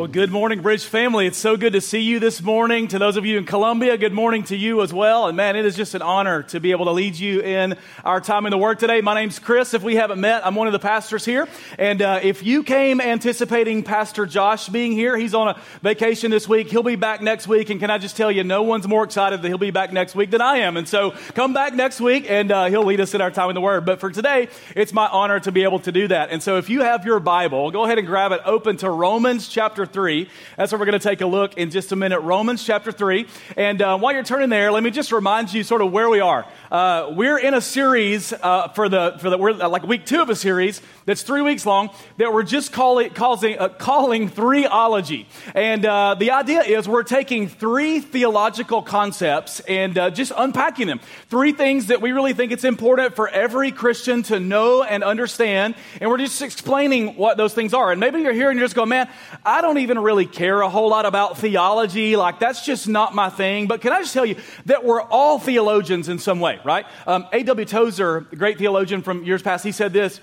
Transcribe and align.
Well, 0.00 0.08
good 0.08 0.30
morning, 0.30 0.62
Bridge 0.62 0.86
family. 0.86 1.26
It's 1.26 1.36
so 1.36 1.58
good 1.58 1.74
to 1.74 1.82
see 1.82 2.00
you 2.00 2.20
this 2.20 2.40
morning. 2.40 2.88
To 2.88 2.98
those 2.98 3.18
of 3.18 3.26
you 3.26 3.36
in 3.36 3.44
Columbia, 3.44 3.98
good 3.98 4.14
morning 4.14 4.44
to 4.44 4.56
you 4.56 4.80
as 4.80 4.94
well. 4.94 5.26
And 5.26 5.36
man, 5.36 5.56
it 5.56 5.66
is 5.66 5.76
just 5.76 5.94
an 5.94 6.00
honor 6.00 6.42
to 6.44 6.58
be 6.58 6.70
able 6.70 6.86
to 6.86 6.92
lead 6.92 7.16
you 7.16 7.42
in 7.42 7.76
our 8.02 8.18
time 8.18 8.46
in 8.46 8.50
the 8.50 8.56
Word 8.56 8.78
today. 8.78 9.02
My 9.02 9.14
name's 9.14 9.38
Chris. 9.38 9.74
If 9.74 9.82
we 9.82 9.96
haven't 9.96 10.18
met, 10.18 10.46
I'm 10.46 10.54
one 10.54 10.68
of 10.68 10.72
the 10.72 10.78
pastors 10.78 11.26
here. 11.26 11.46
And 11.76 12.00
uh, 12.00 12.20
if 12.22 12.42
you 12.42 12.62
came 12.62 12.98
anticipating 12.98 13.82
Pastor 13.82 14.24
Josh 14.24 14.70
being 14.70 14.92
here, 14.92 15.18
he's 15.18 15.34
on 15.34 15.48
a 15.48 15.60
vacation 15.82 16.30
this 16.30 16.48
week. 16.48 16.70
He'll 16.70 16.82
be 16.82 16.96
back 16.96 17.20
next 17.20 17.46
week. 17.46 17.68
And 17.68 17.78
can 17.78 17.90
I 17.90 17.98
just 17.98 18.16
tell 18.16 18.32
you, 18.32 18.42
no 18.42 18.62
one's 18.62 18.88
more 18.88 19.04
excited 19.04 19.42
that 19.42 19.48
he'll 19.48 19.58
be 19.58 19.70
back 19.70 19.92
next 19.92 20.14
week 20.14 20.30
than 20.30 20.40
I 20.40 20.60
am. 20.60 20.78
And 20.78 20.88
so 20.88 21.10
come 21.34 21.52
back 21.52 21.74
next 21.74 22.00
week 22.00 22.24
and 22.26 22.50
uh, 22.50 22.64
he'll 22.70 22.86
lead 22.86 23.02
us 23.02 23.12
in 23.12 23.20
our 23.20 23.30
time 23.30 23.50
in 23.50 23.54
the 23.54 23.60
Word. 23.60 23.84
But 23.84 24.00
for 24.00 24.10
today, 24.10 24.48
it's 24.74 24.94
my 24.94 25.08
honor 25.08 25.40
to 25.40 25.52
be 25.52 25.62
able 25.64 25.80
to 25.80 25.92
do 25.92 26.08
that. 26.08 26.30
And 26.30 26.42
so 26.42 26.56
if 26.56 26.70
you 26.70 26.80
have 26.80 27.04
your 27.04 27.20
Bible, 27.20 27.70
go 27.70 27.84
ahead 27.84 27.98
and 27.98 28.06
grab 28.06 28.32
it 28.32 28.40
open 28.46 28.78
to 28.78 28.88
Romans 28.88 29.46
chapter 29.46 29.89
3. 29.92 30.28
That's 30.56 30.72
where 30.72 30.78
we're 30.78 30.86
going 30.86 30.98
to 30.98 31.08
take 31.08 31.20
a 31.20 31.26
look 31.26 31.54
in 31.54 31.70
just 31.70 31.92
a 31.92 31.96
minute. 31.96 32.20
Romans 32.20 32.64
chapter 32.64 32.92
3. 32.92 33.26
And 33.56 33.82
uh, 33.82 33.98
while 33.98 34.14
you're 34.14 34.22
turning 34.22 34.48
there, 34.48 34.72
let 34.72 34.82
me 34.82 34.90
just 34.90 35.12
remind 35.12 35.52
you 35.52 35.62
sort 35.62 35.82
of 35.82 35.92
where 35.92 36.08
we 36.08 36.20
are. 36.20 36.46
Uh, 36.70 37.12
we're 37.14 37.38
in 37.38 37.54
a 37.54 37.60
series 37.60 38.32
uh, 38.32 38.68
for 38.68 38.88
the, 38.88 39.16
for 39.20 39.30
the, 39.30 39.38
we're 39.38 39.50
uh, 39.50 39.68
like 39.68 39.82
week 39.82 40.06
two 40.06 40.22
of 40.22 40.30
a 40.30 40.36
series 40.36 40.80
that's 41.04 41.22
three 41.22 41.42
weeks 41.42 41.66
long 41.66 41.90
that 42.18 42.32
we're 42.32 42.42
just 42.42 42.72
calling, 42.72 43.10
calling, 43.10 43.58
uh, 43.58 43.68
calling 43.68 44.30
threeology. 44.30 45.26
And 45.54 45.84
uh, 45.84 46.14
the 46.14 46.30
idea 46.30 46.62
is 46.62 46.88
we're 46.88 47.02
taking 47.02 47.48
three 47.48 48.00
theological 48.00 48.82
concepts 48.82 49.60
and 49.60 49.94
just 50.14 50.32
unpacking 50.36 50.86
them. 50.86 51.00
Three 51.28 51.52
things 51.52 51.86
that 51.86 52.00
we 52.00 52.12
really 52.12 52.32
think 52.32 52.52
it's 52.52 52.64
important 52.64 53.16
for 53.16 53.28
every 53.28 53.72
Christian 53.72 54.22
to 54.24 54.38
know 54.38 54.82
and 54.82 55.02
understand. 55.02 55.74
And 56.00 56.10
we're 56.10 56.18
just 56.18 56.40
explaining 56.42 57.16
what 57.16 57.36
those 57.36 57.54
things 57.54 57.74
are. 57.74 57.90
And 57.90 58.00
maybe 58.00 58.20
you're 58.20 58.32
here 58.32 58.50
and 58.50 58.58
you're 58.58 58.66
just 58.66 58.76
going, 58.76 58.88
man, 58.88 59.08
I 59.44 59.60
don't 59.60 59.78
even 59.80 59.98
really 59.98 60.26
care 60.26 60.60
a 60.60 60.68
whole 60.68 60.88
lot 60.88 61.06
about 61.06 61.38
theology. 61.38 62.16
Like, 62.16 62.38
that's 62.38 62.64
just 62.64 62.88
not 62.88 63.14
my 63.14 63.28
thing. 63.28 63.66
But 63.66 63.80
can 63.80 63.92
I 63.92 64.00
just 64.00 64.14
tell 64.14 64.26
you 64.26 64.36
that 64.66 64.84
we're 64.84 65.02
all 65.02 65.38
theologians 65.38 66.08
in 66.08 66.18
some 66.18 66.40
way, 66.40 66.60
right? 66.64 66.86
Um, 67.06 67.26
A.W. 67.32 67.66
Tozer, 67.66 68.26
the 68.30 68.36
great 68.36 68.58
theologian 68.58 69.02
from 69.02 69.24
years 69.24 69.42
past, 69.42 69.64
he 69.64 69.72
said 69.72 69.92
this. 69.92 70.20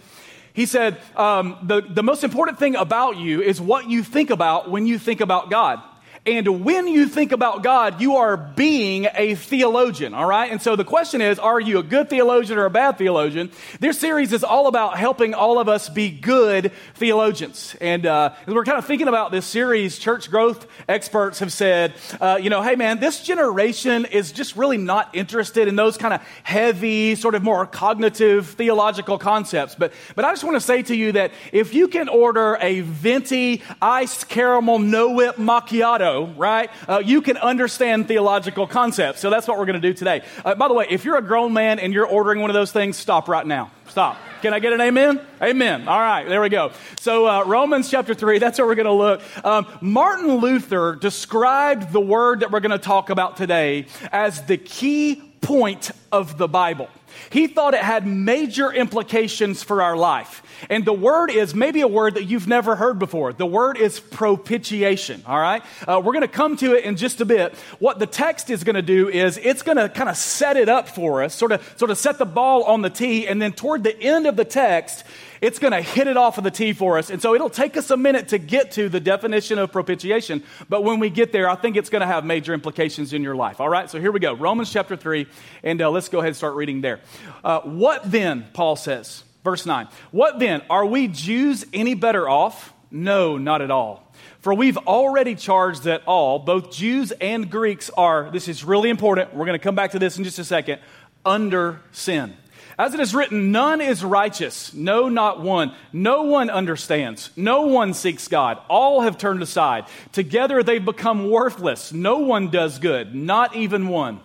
He 0.53 0.65
said, 0.65 0.99
um, 1.15 1.57
the, 1.61 1.81
the 1.81 2.01
most 2.01 2.23
important 2.23 2.57
thing 2.57 2.75
about 2.75 3.17
you 3.17 3.43
is 3.43 3.61
what 3.61 3.87
you 3.87 4.03
think 4.03 4.31
about 4.31 4.71
when 4.71 4.87
you 4.87 4.97
think 4.97 5.21
about 5.21 5.51
God. 5.51 5.81
And 6.27 6.65
when 6.65 6.89
you 6.89 7.07
think 7.07 7.31
about 7.31 7.63
God, 7.63 8.01
you 8.01 8.17
are 8.17 8.35
being 8.35 9.07
a 9.15 9.35
theologian, 9.35 10.13
all 10.13 10.25
right? 10.25 10.51
And 10.51 10.61
so 10.61 10.75
the 10.75 10.83
question 10.83 11.21
is, 11.21 11.39
are 11.39 11.57
you 11.57 11.79
a 11.79 11.83
good 11.83 12.09
theologian 12.09 12.59
or 12.59 12.65
a 12.65 12.69
bad 12.69 12.97
theologian? 12.97 13.49
This 13.79 13.97
series 13.97 14.33
is 14.33 14.43
all 14.43 14.67
about 14.67 14.97
helping 14.97 15.33
all 15.33 15.57
of 15.57 15.69
us 15.69 15.87
be 15.87 16.11
good 16.11 16.73
theologians. 16.95 17.77
And 17.79 18.05
uh, 18.05 18.33
we're 18.45 18.65
kind 18.65 18.77
of 18.77 18.85
thinking 18.85 19.07
about 19.07 19.31
this 19.31 19.45
series, 19.45 19.97
church 19.97 20.29
growth 20.29 20.67
experts 20.89 21.39
have 21.39 21.53
said, 21.53 21.93
uh, 22.19 22.37
you 22.41 22.49
know, 22.49 22.61
hey 22.61 22.75
man, 22.75 22.99
this 22.99 23.23
generation 23.23 24.03
is 24.03 24.33
just 24.33 24.57
really 24.57 24.77
not 24.77 25.15
interested 25.15 25.69
in 25.69 25.77
those 25.77 25.95
kind 25.95 26.13
of 26.13 26.21
heavy, 26.43 27.15
sort 27.15 27.35
of 27.35 27.43
more 27.43 27.65
cognitive 27.65 28.47
theological 28.47 29.17
concepts. 29.17 29.75
But, 29.75 29.93
but 30.13 30.25
I 30.25 30.33
just 30.33 30.43
want 30.43 30.57
to 30.57 30.61
say 30.61 30.81
to 30.83 30.93
you 30.93 31.13
that 31.13 31.31
if 31.53 31.73
you 31.73 31.87
can 31.87 32.09
order 32.09 32.57
a 32.59 32.81
venti 32.81 33.63
iced 33.81 34.27
caramel 34.27 34.79
no 34.79 35.13
whip 35.13 35.37
macchiato, 35.37 36.16
right? 36.25 36.69
Uh, 36.87 37.01
you 37.03 37.21
can 37.21 37.37
understand 37.37 38.07
theological 38.07 38.67
concepts. 38.67 39.19
So 39.21 39.29
that's 39.29 39.47
what 39.47 39.57
we're 39.57 39.65
going 39.65 39.81
to 39.81 39.87
do 39.87 39.93
today. 39.93 40.23
Uh, 40.43 40.55
by 40.55 40.67
the 40.67 40.73
way, 40.73 40.87
if 40.89 41.05
you're 41.05 41.17
a 41.17 41.21
grown 41.21 41.53
man 41.53 41.79
and 41.79 41.93
you're 41.93 42.07
ordering 42.07 42.41
one 42.41 42.49
of 42.49 42.53
those 42.53 42.71
things, 42.71 42.97
stop 42.97 43.27
right 43.27 43.45
now. 43.45 43.71
Stop. 43.87 44.17
Can 44.41 44.53
I 44.53 44.59
get 44.59 44.73
an 44.73 44.81
amen? 44.81 45.19
Amen. 45.41 45.87
All 45.87 45.99
right, 45.99 46.27
there 46.27 46.41
we 46.41 46.49
go. 46.49 46.71
So, 46.99 47.27
uh, 47.27 47.43
Romans 47.45 47.89
chapter 47.89 48.13
3, 48.13 48.37
that's 48.37 48.59
where 48.59 48.67
we're 48.67 48.75
going 48.75 48.85
to 48.85 48.91
look. 48.91 49.21
Um, 49.43 49.65
Martin 49.81 50.37
Luther 50.37 50.95
described 50.95 51.91
the 51.91 52.01
word 52.01 52.41
that 52.41 52.51
we're 52.51 52.59
going 52.59 52.71
to 52.71 52.77
talk 52.77 53.09
about 53.09 53.37
today 53.37 53.87
as 54.11 54.43
the 54.43 54.57
key 54.57 55.26
point 55.41 55.91
of 56.11 56.37
the 56.37 56.47
Bible. 56.47 56.89
He 57.29 57.47
thought 57.47 57.73
it 57.73 57.81
had 57.81 58.05
major 58.05 58.71
implications 58.71 59.63
for 59.63 59.81
our 59.81 59.95
life. 59.95 60.43
And 60.69 60.85
the 60.85 60.93
word 60.93 61.31
is 61.31 61.53
maybe 61.53 61.81
a 61.81 61.87
word 61.87 62.15
that 62.15 62.25
you've 62.25 62.47
never 62.47 62.75
heard 62.75 62.99
before. 62.99 63.33
The 63.33 63.45
word 63.45 63.77
is 63.77 63.99
propitiation, 63.99 65.23
all 65.25 65.39
right? 65.39 65.63
Uh, 65.87 66.01
we're 66.03 66.13
going 66.13 66.21
to 66.21 66.27
come 66.27 66.57
to 66.57 66.75
it 66.75 66.83
in 66.83 66.95
just 66.95 67.21
a 67.21 67.25
bit. 67.25 67.55
What 67.79 67.99
the 67.99 68.07
text 68.07 68.49
is 68.49 68.63
going 68.63 68.75
to 68.75 68.81
do 68.81 69.09
is 69.09 69.37
it's 69.37 69.61
going 69.61 69.77
to 69.77 69.89
kind 69.89 70.09
of 70.09 70.17
set 70.17 70.57
it 70.57 70.69
up 70.69 70.89
for 70.89 71.23
us, 71.23 71.33
sort 71.33 71.51
of, 71.51 71.73
sort 71.77 71.91
of 71.91 71.97
set 71.97 72.17
the 72.17 72.25
ball 72.25 72.63
on 72.63 72.81
the 72.81 72.89
tee, 72.89 73.27
and 73.27 73.41
then 73.41 73.53
toward 73.53 73.83
the 73.83 73.97
end 73.99 74.27
of 74.27 74.35
the 74.35 74.45
text, 74.45 75.03
it's 75.41 75.59
going 75.59 75.73
to 75.73 75.81
hit 75.81 76.07
it 76.07 76.17
off 76.17 76.37
of 76.37 76.43
the 76.43 76.51
tee 76.51 76.73
for 76.73 76.97
us. 76.97 77.09
And 77.09 77.21
so 77.21 77.35
it'll 77.35 77.49
take 77.49 77.77
us 77.77 77.89
a 77.91 77.97
minute 77.97 78.29
to 78.29 78.37
get 78.37 78.71
to 78.71 78.89
the 78.89 78.99
definition 78.99 79.59
of 79.59 79.71
propitiation. 79.71 80.43
But 80.69 80.83
when 80.83 80.99
we 80.99 81.09
get 81.09 81.31
there, 81.31 81.49
I 81.49 81.55
think 81.55 81.75
it's 81.75 81.89
going 81.89 82.01
to 82.01 82.07
have 82.07 82.25
major 82.25 82.53
implications 82.53 83.13
in 83.13 83.23
your 83.23 83.35
life. 83.35 83.59
All 83.61 83.69
right, 83.69 83.89
so 83.89 83.99
here 83.99 84.11
we 84.11 84.19
go 84.19 84.33
Romans 84.33 84.71
chapter 84.71 84.95
3, 84.95 85.27
and 85.63 85.81
uh, 85.81 85.89
let's 85.89 86.09
go 86.09 86.19
ahead 86.19 86.29
and 86.29 86.35
start 86.35 86.55
reading 86.55 86.81
there. 86.81 86.99
Uh, 87.43 87.61
what 87.61 88.09
then, 88.09 88.47
Paul 88.53 88.75
says? 88.75 89.23
Verse 89.43 89.65
9. 89.65 89.87
What 90.11 90.39
then? 90.39 90.61
Are 90.69 90.85
we 90.85 91.07
Jews 91.07 91.65
any 91.73 91.93
better 91.93 92.27
off? 92.27 92.73
No, 92.91 93.37
not 93.37 93.61
at 93.61 93.71
all. 93.71 94.11
For 94.39 94.53
we've 94.53 94.77
already 94.77 95.35
charged 95.35 95.83
that 95.83 96.03
all, 96.05 96.39
both 96.39 96.71
Jews 96.71 97.11
and 97.11 97.49
Greeks, 97.49 97.89
are, 97.97 98.29
this 98.31 98.47
is 98.47 98.63
really 98.63 98.89
important, 98.89 99.33
we're 99.33 99.45
going 99.45 99.59
to 99.59 99.63
come 99.63 99.75
back 99.75 99.91
to 99.91 99.99
this 99.99 100.17
in 100.17 100.23
just 100.23 100.39
a 100.39 100.43
second, 100.43 100.79
under 101.25 101.81
sin. 101.91 102.35
As 102.79 102.93
it 102.93 102.99
is 102.99 103.15
written, 103.15 103.51
none 103.51 103.81
is 103.81 104.03
righteous, 104.03 104.71
no, 104.71 105.09
not 105.09 105.41
one. 105.41 105.73
No 105.91 106.23
one 106.23 106.51
understands, 106.51 107.31
no 107.35 107.61
one 107.61 107.95
seeks 107.95 108.27
God. 108.27 108.59
All 108.69 109.01
have 109.01 109.17
turned 109.17 109.41
aside. 109.41 109.85
Together 110.11 110.61
they've 110.61 110.83
become 110.83 111.31
worthless. 111.31 111.91
No 111.91 112.19
one 112.19 112.49
does 112.49 112.77
good, 112.77 113.15
not 113.15 113.55
even 113.55 113.87
one. 113.87 114.19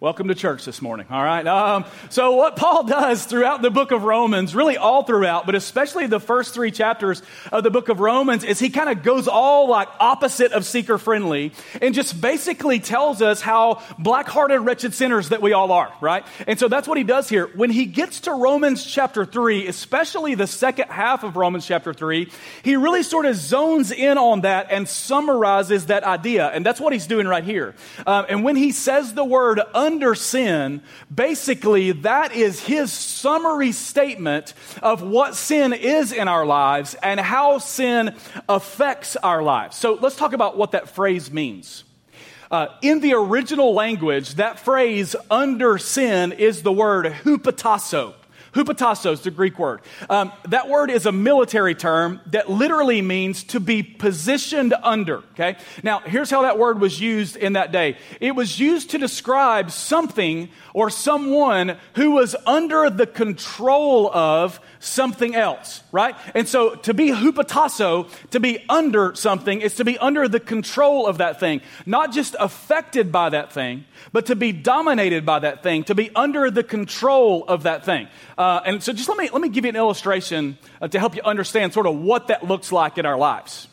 Welcome 0.00 0.28
to 0.28 0.34
church 0.34 0.64
this 0.64 0.80
morning, 0.80 1.08
all 1.10 1.22
right? 1.22 1.46
Um, 1.46 1.84
so, 2.08 2.32
what 2.32 2.56
Paul 2.56 2.84
does 2.84 3.26
throughout 3.26 3.60
the 3.60 3.68
book 3.68 3.90
of 3.90 4.02
Romans, 4.02 4.54
really 4.54 4.78
all 4.78 5.02
throughout, 5.02 5.44
but 5.44 5.54
especially 5.54 6.06
the 6.06 6.18
first 6.18 6.54
three 6.54 6.70
chapters 6.70 7.22
of 7.52 7.64
the 7.64 7.70
book 7.70 7.90
of 7.90 8.00
Romans, 8.00 8.42
is 8.42 8.58
he 8.58 8.70
kind 8.70 8.88
of 8.88 9.02
goes 9.02 9.28
all 9.28 9.68
like 9.68 9.88
opposite 10.00 10.52
of 10.52 10.64
seeker 10.64 10.96
friendly 10.96 11.52
and 11.82 11.94
just 11.94 12.18
basically 12.18 12.80
tells 12.80 13.20
us 13.20 13.42
how 13.42 13.82
black 13.98 14.26
hearted, 14.26 14.60
wretched 14.60 14.94
sinners 14.94 15.28
that 15.28 15.42
we 15.42 15.52
all 15.52 15.70
are, 15.70 15.92
right? 16.00 16.24
And 16.46 16.58
so 16.58 16.68
that's 16.68 16.88
what 16.88 16.96
he 16.96 17.04
does 17.04 17.28
here. 17.28 17.50
When 17.54 17.68
he 17.68 17.84
gets 17.84 18.20
to 18.20 18.32
Romans 18.32 18.82
chapter 18.86 19.26
3, 19.26 19.66
especially 19.66 20.34
the 20.34 20.46
second 20.46 20.88
half 20.88 21.24
of 21.24 21.36
Romans 21.36 21.66
chapter 21.66 21.92
3, 21.92 22.32
he 22.62 22.74
really 22.74 23.02
sort 23.02 23.26
of 23.26 23.36
zones 23.36 23.92
in 23.92 24.16
on 24.16 24.40
that 24.40 24.68
and 24.70 24.88
summarizes 24.88 25.88
that 25.88 26.04
idea. 26.04 26.48
And 26.48 26.64
that's 26.64 26.80
what 26.80 26.94
he's 26.94 27.06
doing 27.06 27.28
right 27.28 27.44
here. 27.44 27.74
Um, 28.06 28.24
and 28.30 28.44
when 28.44 28.56
he 28.56 28.72
says 28.72 29.12
the 29.12 29.26
word, 29.26 29.60
under 29.90 30.14
sin, 30.14 30.82
basically, 31.12 31.90
that 31.90 32.32
is 32.32 32.60
his 32.60 32.92
summary 32.92 33.72
statement 33.72 34.54
of 34.82 35.02
what 35.02 35.34
sin 35.34 35.72
is 35.72 36.12
in 36.12 36.28
our 36.28 36.46
lives 36.46 36.94
and 37.02 37.18
how 37.18 37.58
sin 37.58 38.14
affects 38.48 39.16
our 39.16 39.42
lives. 39.42 39.76
So 39.76 39.98
let's 40.00 40.14
talk 40.14 40.32
about 40.32 40.56
what 40.56 40.70
that 40.72 40.90
phrase 40.90 41.32
means. 41.32 41.82
Uh, 42.52 42.68
in 42.82 43.00
the 43.00 43.14
original 43.14 43.74
language, 43.74 44.36
that 44.36 44.60
phrase 44.60 45.16
under 45.28 45.76
sin 45.76 46.30
is 46.30 46.62
the 46.62 46.72
word 46.72 47.06
hupotasso. 47.06 48.14
Hupotasso 48.52 49.12
is 49.12 49.20
the 49.20 49.30
Greek 49.30 49.58
word. 49.58 49.80
Um, 50.08 50.32
that 50.48 50.68
word 50.68 50.90
is 50.90 51.06
a 51.06 51.12
military 51.12 51.74
term 51.74 52.20
that 52.26 52.50
literally 52.50 53.02
means 53.02 53.44
to 53.44 53.60
be 53.60 53.82
positioned 53.82 54.74
under. 54.82 55.18
Okay? 55.34 55.56
Now, 55.82 56.00
here's 56.00 56.30
how 56.30 56.42
that 56.42 56.58
word 56.58 56.80
was 56.80 57.00
used 57.00 57.36
in 57.36 57.54
that 57.54 57.72
day 57.72 57.96
it 58.20 58.34
was 58.34 58.58
used 58.58 58.90
to 58.90 58.98
describe 58.98 59.70
something 59.70 60.48
or 60.74 60.90
someone 60.90 61.76
who 61.94 62.12
was 62.12 62.36
under 62.46 62.90
the 62.90 63.06
control 63.06 64.10
of 64.12 64.60
something 64.80 65.36
else, 65.36 65.82
right? 65.92 66.16
And 66.34 66.48
so 66.48 66.74
to 66.74 66.94
be 66.94 67.10
hupotasso, 67.10 68.08
to 68.30 68.40
be 68.40 68.64
under 68.68 69.14
something, 69.14 69.60
is 69.60 69.76
to 69.76 69.84
be 69.84 69.98
under 69.98 70.26
the 70.26 70.40
control 70.40 71.06
of 71.06 71.18
that 71.18 71.38
thing, 71.38 71.60
not 71.86 72.12
just 72.12 72.34
affected 72.40 73.12
by 73.12 73.28
that 73.28 73.52
thing, 73.52 73.84
but 74.12 74.26
to 74.26 74.36
be 74.36 74.52
dominated 74.52 75.24
by 75.24 75.38
that 75.38 75.62
thing, 75.62 75.84
to 75.84 75.94
be 75.94 76.10
under 76.16 76.50
the 76.50 76.64
control 76.64 77.44
of 77.44 77.64
that 77.64 77.84
thing. 77.84 78.08
Uh, 78.36 78.60
and 78.64 78.82
so 78.82 78.92
just 78.92 79.08
let 79.08 79.18
me, 79.18 79.28
let 79.30 79.42
me 79.42 79.50
give 79.50 79.64
you 79.64 79.68
an 79.68 79.76
illustration 79.76 80.58
uh, 80.80 80.88
to 80.88 80.98
help 80.98 81.14
you 81.14 81.22
understand 81.22 81.72
sort 81.74 81.86
of 81.86 81.96
what 81.96 82.28
that 82.28 82.46
looks 82.46 82.72
like 82.72 82.96
in 82.96 83.04
our 83.04 83.18
lives. 83.18 83.68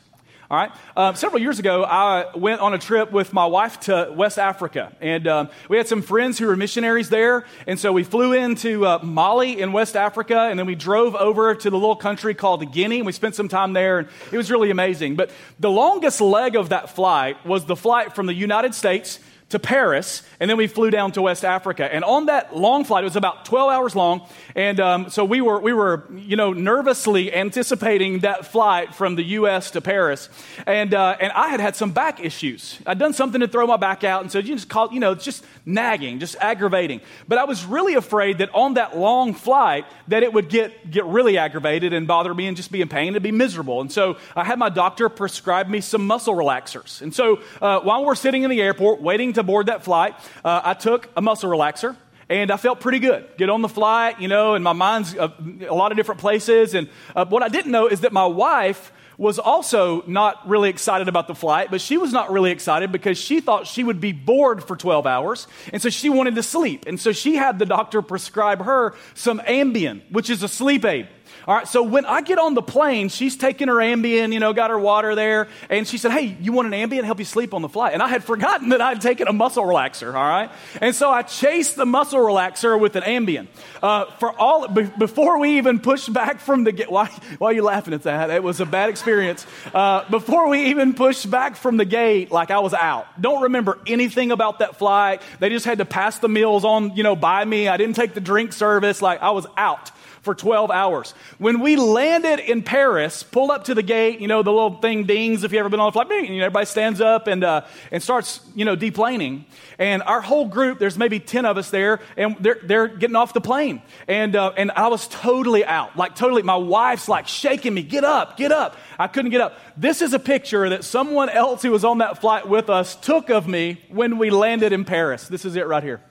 All 0.50 0.58
right. 0.58 0.72
Um, 0.96 1.18
several 1.18 1.42
years 1.42 1.60
ago, 1.60 1.84
I 1.84 2.34
went 2.34 2.62
on 2.62 2.74
a 2.74 2.78
trip 2.78 3.12
with 3.12 3.34
my 3.34 3.46
wife 3.46 3.82
to 3.82 4.14
West 4.16 4.40
Africa, 4.40 4.94
and 5.02 5.28
um, 5.28 5.50
we 5.68 5.76
had 5.76 5.90
some 5.90 6.02
friends 6.02 6.40
who 6.40 6.48
were 6.48 6.56
missionaries 6.56 7.10
there. 7.10 7.44
And 7.68 7.78
so 7.78 7.92
we 7.92 8.06
flew 8.06 8.32
into 8.32 8.86
uh, 8.86 9.00
Mali 9.04 9.60
in 9.60 9.74
West 9.74 9.98
Africa, 9.98 10.40
and 10.40 10.58
then 10.58 10.66
we 10.66 10.76
drove 10.76 11.16
over 11.16 11.54
to 11.54 11.70
the 11.70 11.78
little 11.78 11.98
country 11.98 12.34
called 12.34 12.72
Guinea, 12.72 13.00
and 13.00 13.06
we 13.06 13.12
spent 13.12 13.36
some 13.36 13.50
time 13.50 13.74
there, 13.74 14.00
and 14.00 14.08
it 14.32 14.38
was 14.38 14.50
really 14.50 14.72
amazing. 14.72 15.18
But 15.18 15.32
the 15.60 15.70
longest 15.70 16.22
leg 16.22 16.56
of 16.56 16.70
that 16.70 16.92
flight 16.92 17.46
was 17.46 17.66
the 17.66 17.76
flight 17.76 18.16
from 18.16 18.26
the 18.26 18.34
United 18.34 18.74
States 18.74 19.20
to 19.50 19.60
Paris, 19.60 20.24
and 20.42 20.50
then 20.50 20.58
we 20.58 20.68
flew 20.68 20.92
down 20.92 21.14
to 21.14 21.22
West 21.22 21.46
Africa. 21.46 21.92
And 21.94 22.04
on 22.04 22.26
that 22.26 22.56
long 22.56 22.84
flight, 22.84 23.04
it 23.04 23.06
was 23.06 23.16
about 23.16 23.46
12 23.46 23.72
hours 23.72 23.96
long, 23.96 24.28
and 24.56 24.80
um, 24.80 25.10
so 25.10 25.24
we 25.24 25.40
were, 25.40 25.60
we 25.60 25.72
were, 25.72 26.04
you 26.14 26.36
know, 26.36 26.52
nervously 26.52 27.34
anticipating 27.34 28.20
that 28.20 28.46
flight 28.46 28.94
from 28.94 29.16
the 29.16 29.24
U.S. 29.24 29.72
to 29.72 29.82
Paris. 29.82 30.28
And, 30.66 30.94
uh, 30.94 31.16
and 31.22 31.32
I 31.32 31.48
had 31.48 31.62
had 31.62 31.78
some 31.78 31.92
back 31.92 32.20
issues. 32.20 32.78
I'd 32.86 33.00
done 33.00 33.14
something 33.14 33.40
to 33.40 33.48
throw 33.48 33.66
my 33.68 33.78
back 33.78 34.04
out, 34.04 34.22
and 34.22 34.32
so 34.32 34.40
you 34.40 34.56
just 34.56 34.68
call, 34.68 34.92
you 34.92 35.00
know, 35.00 35.14
it's 35.14 35.24
just 35.24 35.46
nagging, 35.66 36.20
just 36.20 36.36
aggravating. 36.42 37.00
But 37.28 37.38
I 37.38 37.46
was 37.46 37.64
really 37.64 37.94
afraid 37.94 38.40
that 38.40 38.50
on 38.54 38.74
that 38.74 38.98
long 38.98 39.34
flight, 39.34 39.86
that 40.10 40.24
it 40.24 40.34
would 40.34 40.50
get, 40.50 40.92
get 40.92 41.06
really 41.06 41.38
aggravated 41.38 41.94
and 41.94 42.06
bother 42.06 42.34
me 42.34 42.48
and 42.48 42.58
just 42.58 42.72
be 42.72 42.82
in 42.82 42.90
pain 42.90 43.16
and 43.16 43.24
be 43.24 43.32
miserable. 43.32 43.80
And 43.80 43.92
so 43.92 44.18
I 44.36 44.44
had 44.44 44.60
my 44.60 44.70
doctor 44.70 45.08
prescribe 45.08 45.70
me 45.70 45.80
some 45.80 46.06
muscle 46.06 46.36
relaxers. 46.36 47.02
And 47.02 47.14
so 47.14 47.42
uh, 47.62 47.80
while 47.80 48.04
we're 48.04 48.16
sitting 48.16 48.44
in 48.44 48.50
the 48.50 48.62
airport 48.62 49.02
waiting 49.02 49.37
to 49.38 49.44
board 49.44 49.68
that 49.68 49.84
flight, 49.84 50.16
uh, 50.44 50.62
I 50.64 50.74
took 50.74 51.10
a 51.16 51.22
muscle 51.22 51.50
relaxer 51.50 51.96
and 52.30 52.52
I 52.52 52.58
felt 52.58 52.80
pretty 52.80 53.00
good. 53.00 53.26
Get 53.38 53.50
on 53.50 53.62
the 53.62 53.70
flight, 53.70 54.20
you 54.20 54.28
know, 54.28 54.54
and 54.54 54.64
my 54.64 54.74
mind's 54.74 55.14
a, 55.16 55.34
a 55.68 55.74
lot 55.74 55.92
of 55.92 55.98
different 55.98 56.22
places. 56.22 56.74
And 56.74 56.90
uh, 57.16 57.26
what 57.26 57.42
I 57.42 57.48
didn't 57.48 57.72
know 57.72 57.88
is 57.88 58.02
that 58.02 58.12
my 58.12 58.26
wife 58.26 58.92
was 59.18 59.40
also 59.40 60.04
not 60.06 60.48
really 60.48 60.70
excited 60.70 61.08
about 61.08 61.28
the 61.28 61.34
flight, 61.34 61.72
but 61.72 61.82
she 61.82 61.98
was 61.98 62.14
not 62.14 62.32
really 62.32 62.52
excited 62.52 62.92
because 62.92 63.18
she 63.18 63.42
thought 63.42 63.66
she 63.66 63.84
would 63.84 64.00
be 64.00 64.12
bored 64.12 64.64
for 64.64 64.76
12 64.76 65.08
hours. 65.08 65.48
And 65.74 65.82
so 65.82 65.90
she 65.90 66.10
wanted 66.10 66.36
to 66.36 66.44
sleep. 66.44 66.86
And 66.86 67.00
so 67.00 67.12
she 67.12 67.36
had 67.36 67.58
the 67.58 67.66
doctor 67.66 68.02
prescribe 68.02 68.62
her 68.64 68.94
some 69.16 69.40
Ambien, 69.40 70.02
which 70.12 70.30
is 70.30 70.44
a 70.44 70.48
sleep 70.48 70.86
aid. 70.86 71.08
All 71.48 71.56
right, 71.56 71.66
so 71.66 71.82
when 71.82 72.06
I 72.06 72.20
get 72.20 72.40
on 72.40 72.56
the 72.56 72.62
plane, 72.62 73.08
she's 73.08 73.38
taking 73.38 73.70
her 73.70 73.76
Ambien, 73.76 74.34
you 74.34 74.42
know, 74.42 74.52
got 74.52 74.70
her 74.70 74.78
water 74.78 75.16
there, 75.16 75.48
and 75.70 75.88
she 75.88 75.98
said, 75.98 76.12
Hey, 76.12 76.36
you 76.42 76.52
want 76.52 76.74
an 76.74 76.90
Ambien 76.90 77.06
help 77.06 77.20
you 77.20 77.26
sleep 77.26 77.54
on 77.54 77.62
the 77.62 77.70
flight? 77.70 77.94
And 77.94 78.04
I 78.04 78.10
had 78.10 78.22
forgotten 78.26 78.70
that 78.70 78.82
I'd 78.82 79.00
taken 79.00 79.30
a 79.30 79.34
muscle 79.34 79.64
relaxer, 79.64 80.08
all 80.08 80.28
right? 80.28 80.52
And 80.82 80.94
so 80.94 81.10
I 81.10 81.22
chased 81.22 81.78
the 81.78 81.86
muscle 81.86 82.20
relaxer 82.20 82.78
with 82.78 82.98
an 82.98 83.04
Ambien. 83.04 83.48
Uh, 83.82 84.12
for 84.20 84.38
all, 84.38 84.68
be, 84.68 84.92
before 85.00 85.40
we 85.40 85.58
even 85.58 85.80
pushed 85.80 86.12
back 86.12 86.42
from 86.42 86.66
the 86.66 86.74
gate, 86.74 86.92
why, 86.92 87.06
why 87.38 87.52
are 87.52 87.54
you 87.54 87.64
laughing 87.64 87.94
at 87.94 88.04
that? 88.04 88.30
It 88.30 88.44
was 88.44 88.60
a 88.60 88.66
bad 88.66 88.90
experience. 88.90 89.48
Uh, 89.74 90.04
before 90.10 90.50
we 90.50 90.66
even 90.66 90.96
pushed 90.96 91.32
back 91.32 91.56
from 91.56 91.78
the 91.78 91.86
gate, 91.86 92.30
like 92.30 92.52
I 92.52 92.60
was 92.60 92.74
out. 92.74 93.22
Don't 93.22 93.44
remember 93.44 93.80
anything 93.88 94.34
about 94.34 94.60
that 94.60 94.76
flight. 94.76 95.22
They 95.40 95.48
just 95.48 95.66
had 95.66 95.78
to 95.78 95.86
pass 95.86 96.20
the 96.20 96.28
meals 96.28 96.66
on, 96.66 96.98
you 96.98 97.04
know, 97.04 97.16
by 97.16 97.46
me. 97.46 97.70
I 97.70 97.78
didn't 97.78 97.96
take 97.96 98.14
the 98.14 98.20
drink 98.20 98.52
service. 98.52 99.02
Like 99.02 99.22
I 99.22 99.32
was 99.32 99.48
out 99.56 99.92
for 100.28 100.36
12 100.36 100.72
hours. 100.72 101.14
When 101.38 101.62
we 101.62 101.78
landed 101.78 102.42
in 102.42 102.62
Paris, 102.64 103.24
pulled 103.24 103.50
up 103.50 103.64
to 103.64 103.74
the 103.74 103.82
gate, 103.82 104.20
you 104.20 104.28
know, 104.28 104.44
the 104.44 104.52
little 104.52 104.76
thing 104.76 105.06
dings 105.06 105.46
if 105.46 105.54
you've 105.54 105.62
ever 105.62 105.70
been 105.70 105.80
on 105.80 105.88
a 105.88 105.92
flight, 105.94 106.12
and 106.12 106.42
everybody 106.42 106.66
stands 106.66 107.00
up 107.00 107.28
and, 107.28 107.46
uh, 107.46 107.62
and 107.94 108.04
starts, 108.04 108.42
you 108.54 108.66
know, 108.66 108.76
deplaning. 108.76 109.46
And 109.80 110.04
our 110.04 110.20
whole 110.20 110.46
group, 110.50 110.80
there's 110.80 110.98
maybe 110.98 111.22
10 111.22 111.46
of 111.46 111.58
us 111.58 111.70
there, 111.70 112.02
and 112.18 112.36
they're, 112.42 112.60
they're 112.62 112.90
getting 112.90 113.16
off 113.16 113.32
the 113.32 113.40
plane. 113.40 113.82
And, 114.10 114.36
uh, 114.36 114.52
and 114.58 114.70
I 114.72 114.90
was 114.90 115.08
totally 115.08 115.64
out, 115.64 115.96
like 115.96 116.14
totally, 116.14 116.42
my 116.42 116.58
wife's 116.58 117.08
like 117.08 117.30
shaking 117.30 117.74
me, 117.74 117.84
get 117.84 118.04
up, 118.04 118.36
get 118.36 118.52
up. 118.52 118.76
I 119.00 119.08
couldn't 119.08 119.32
get 119.32 119.40
up. 119.40 119.58
This 119.78 120.02
is 120.02 120.14
a 120.14 120.20
picture 120.20 120.68
that 120.68 120.84
someone 120.84 121.30
else 121.30 121.62
who 121.62 121.72
was 121.72 121.86
on 121.86 122.00
that 122.00 122.20
flight 122.20 122.50
with 122.50 122.70
us 122.70 122.98
took 122.98 123.30
of 123.30 123.48
me 123.48 123.82
when 123.88 124.18
we 124.18 124.30
landed 124.30 124.74
in 124.74 124.84
Paris. 124.84 125.26
This 125.30 125.46
is 125.46 125.56
it 125.56 125.68
right 125.68 125.84
here. 125.84 126.02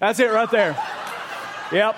That's 0.00 0.18
it 0.18 0.32
right 0.32 0.50
there. 0.50 0.76
Yep. 1.70 1.94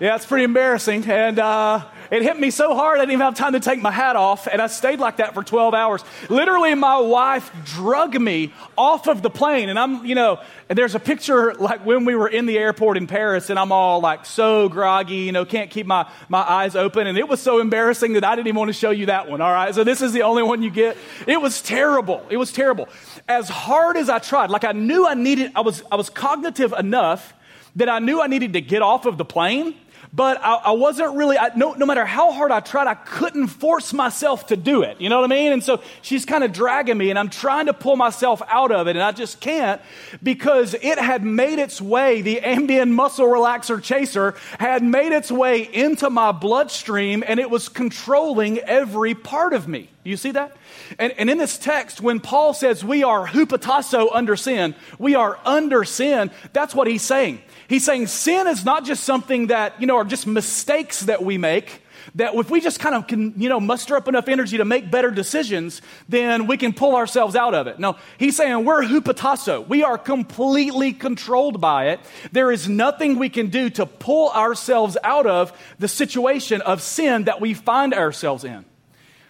Yeah, 0.00 0.14
it's 0.14 0.26
pretty 0.26 0.44
embarrassing. 0.44 1.10
And 1.10 1.40
uh, 1.40 1.84
it 2.12 2.22
hit 2.22 2.38
me 2.38 2.52
so 2.52 2.76
hard 2.76 2.98
I 2.98 3.02
didn't 3.02 3.14
even 3.14 3.24
have 3.24 3.34
time 3.34 3.54
to 3.54 3.60
take 3.60 3.82
my 3.82 3.90
hat 3.90 4.14
off. 4.14 4.46
And 4.46 4.62
I 4.62 4.68
stayed 4.68 5.00
like 5.00 5.16
that 5.16 5.34
for 5.34 5.42
12 5.42 5.74
hours. 5.74 6.04
Literally, 6.28 6.72
my 6.76 6.98
wife 6.98 7.50
drug 7.64 8.14
me 8.14 8.52
off 8.76 9.08
of 9.08 9.22
the 9.22 9.30
plane. 9.30 9.68
And 9.68 9.76
I'm, 9.76 10.06
you 10.06 10.14
know, 10.14 10.40
and 10.68 10.78
there's 10.78 10.94
a 10.94 11.00
picture 11.00 11.52
like 11.54 11.84
when 11.84 12.04
we 12.04 12.14
were 12.14 12.28
in 12.28 12.46
the 12.46 12.56
airport 12.56 12.96
in 12.96 13.08
Paris 13.08 13.50
and 13.50 13.58
I'm 13.58 13.72
all 13.72 14.00
like 14.00 14.24
so 14.24 14.68
groggy, 14.68 15.16
you 15.16 15.32
know, 15.32 15.44
can't 15.44 15.68
keep 15.68 15.86
my, 15.86 16.08
my 16.28 16.48
eyes 16.48 16.76
open. 16.76 17.08
And 17.08 17.18
it 17.18 17.28
was 17.28 17.42
so 17.42 17.58
embarrassing 17.58 18.12
that 18.12 18.22
I 18.22 18.36
didn't 18.36 18.46
even 18.46 18.58
want 18.58 18.68
to 18.68 18.74
show 18.74 18.90
you 18.90 19.06
that 19.06 19.28
one. 19.28 19.40
All 19.40 19.52
right. 19.52 19.74
So 19.74 19.82
this 19.82 20.00
is 20.00 20.12
the 20.12 20.22
only 20.22 20.44
one 20.44 20.62
you 20.62 20.70
get. 20.70 20.96
It 21.26 21.42
was 21.42 21.60
terrible. 21.60 22.24
It 22.30 22.36
was 22.36 22.52
terrible. 22.52 22.88
As 23.26 23.48
hard 23.48 23.96
as 23.96 24.08
I 24.08 24.20
tried, 24.20 24.50
like 24.50 24.62
I 24.62 24.72
knew 24.72 25.08
I 25.08 25.14
needed, 25.14 25.50
I 25.56 25.62
was, 25.62 25.82
I 25.90 25.96
was 25.96 26.08
cognitive 26.08 26.72
enough 26.78 27.34
that 27.74 27.88
I 27.88 27.98
knew 27.98 28.20
I 28.20 28.28
needed 28.28 28.52
to 28.52 28.60
get 28.60 28.82
off 28.82 29.04
of 29.04 29.18
the 29.18 29.24
plane 29.24 29.74
but 30.12 30.40
I, 30.42 30.54
I 30.54 30.70
wasn't 30.72 31.16
really, 31.16 31.38
I, 31.38 31.50
no, 31.56 31.74
no 31.74 31.86
matter 31.86 32.04
how 32.04 32.32
hard 32.32 32.50
I 32.50 32.60
tried, 32.60 32.86
I 32.86 32.94
couldn't 32.94 33.48
force 33.48 33.92
myself 33.92 34.46
to 34.48 34.56
do 34.56 34.82
it. 34.82 35.00
You 35.00 35.08
know 35.08 35.20
what 35.20 35.30
I 35.30 35.34
mean? 35.34 35.52
And 35.52 35.62
so 35.62 35.82
she's 36.02 36.24
kind 36.24 36.44
of 36.44 36.52
dragging 36.52 36.96
me, 36.96 37.10
and 37.10 37.18
I'm 37.18 37.28
trying 37.28 37.66
to 37.66 37.74
pull 37.74 37.96
myself 37.96 38.42
out 38.48 38.72
of 38.72 38.86
it, 38.88 38.96
and 38.96 39.02
I 39.02 39.12
just 39.12 39.40
can't 39.40 39.80
because 40.22 40.74
it 40.74 40.98
had 40.98 41.24
made 41.24 41.58
its 41.58 41.80
way, 41.80 42.22
the 42.22 42.40
Ambien 42.42 42.90
muscle 42.90 43.26
relaxer 43.26 43.82
chaser 43.82 44.34
had 44.58 44.82
made 44.82 45.12
its 45.12 45.30
way 45.30 45.62
into 45.62 46.10
my 46.10 46.32
bloodstream, 46.32 47.22
and 47.26 47.38
it 47.40 47.50
was 47.50 47.68
controlling 47.68 48.58
every 48.58 49.14
part 49.14 49.52
of 49.52 49.68
me. 49.68 49.88
Do 50.04 50.10
you 50.10 50.16
see 50.16 50.30
that? 50.30 50.56
And, 50.98 51.12
and, 51.18 51.28
in 51.28 51.36
this 51.36 51.58
text, 51.58 52.00
when 52.00 52.18
Paul 52.18 52.54
says 52.54 52.82
we 52.82 53.04
are 53.04 53.26
hupotasso 53.26 54.08
under 54.10 54.36
sin, 54.36 54.74
we 54.98 55.14
are 55.14 55.38
under 55.44 55.84
sin, 55.84 56.30
that's 56.54 56.74
what 56.74 56.86
he's 56.86 57.02
saying. 57.02 57.42
He's 57.68 57.84
saying 57.84 58.06
sin 58.06 58.46
is 58.46 58.64
not 58.64 58.84
just 58.84 59.04
something 59.04 59.48
that, 59.48 59.80
you 59.80 59.86
know, 59.86 59.96
are 59.96 60.04
just 60.04 60.26
mistakes 60.26 61.02
that 61.02 61.22
we 61.22 61.36
make. 61.36 61.82
That 62.14 62.34
if 62.34 62.50
we 62.50 62.62
just 62.62 62.80
kind 62.80 62.94
of 62.94 63.06
can, 63.06 63.34
you 63.36 63.50
know, 63.50 63.60
muster 63.60 63.94
up 63.94 64.08
enough 64.08 64.28
energy 64.28 64.56
to 64.56 64.64
make 64.64 64.90
better 64.90 65.10
decisions, 65.10 65.82
then 66.08 66.46
we 66.46 66.56
can 66.56 66.72
pull 66.72 66.96
ourselves 66.96 67.36
out 67.36 67.54
of 67.54 67.66
it. 67.66 67.78
No, 67.78 67.96
he's 68.16 68.36
saying 68.36 68.64
we're 68.64 68.82
hupotasso. 68.82 69.68
We 69.68 69.84
are 69.84 69.98
completely 69.98 70.94
controlled 70.94 71.60
by 71.60 71.88
it. 71.90 72.00
There 72.32 72.50
is 72.50 72.66
nothing 72.66 73.18
we 73.18 73.28
can 73.28 73.48
do 73.48 73.68
to 73.70 73.84
pull 73.84 74.30
ourselves 74.30 74.96
out 75.04 75.26
of 75.26 75.52
the 75.78 75.88
situation 75.88 76.62
of 76.62 76.80
sin 76.80 77.24
that 77.24 77.42
we 77.42 77.52
find 77.52 77.92
ourselves 77.92 78.44
in. 78.44 78.64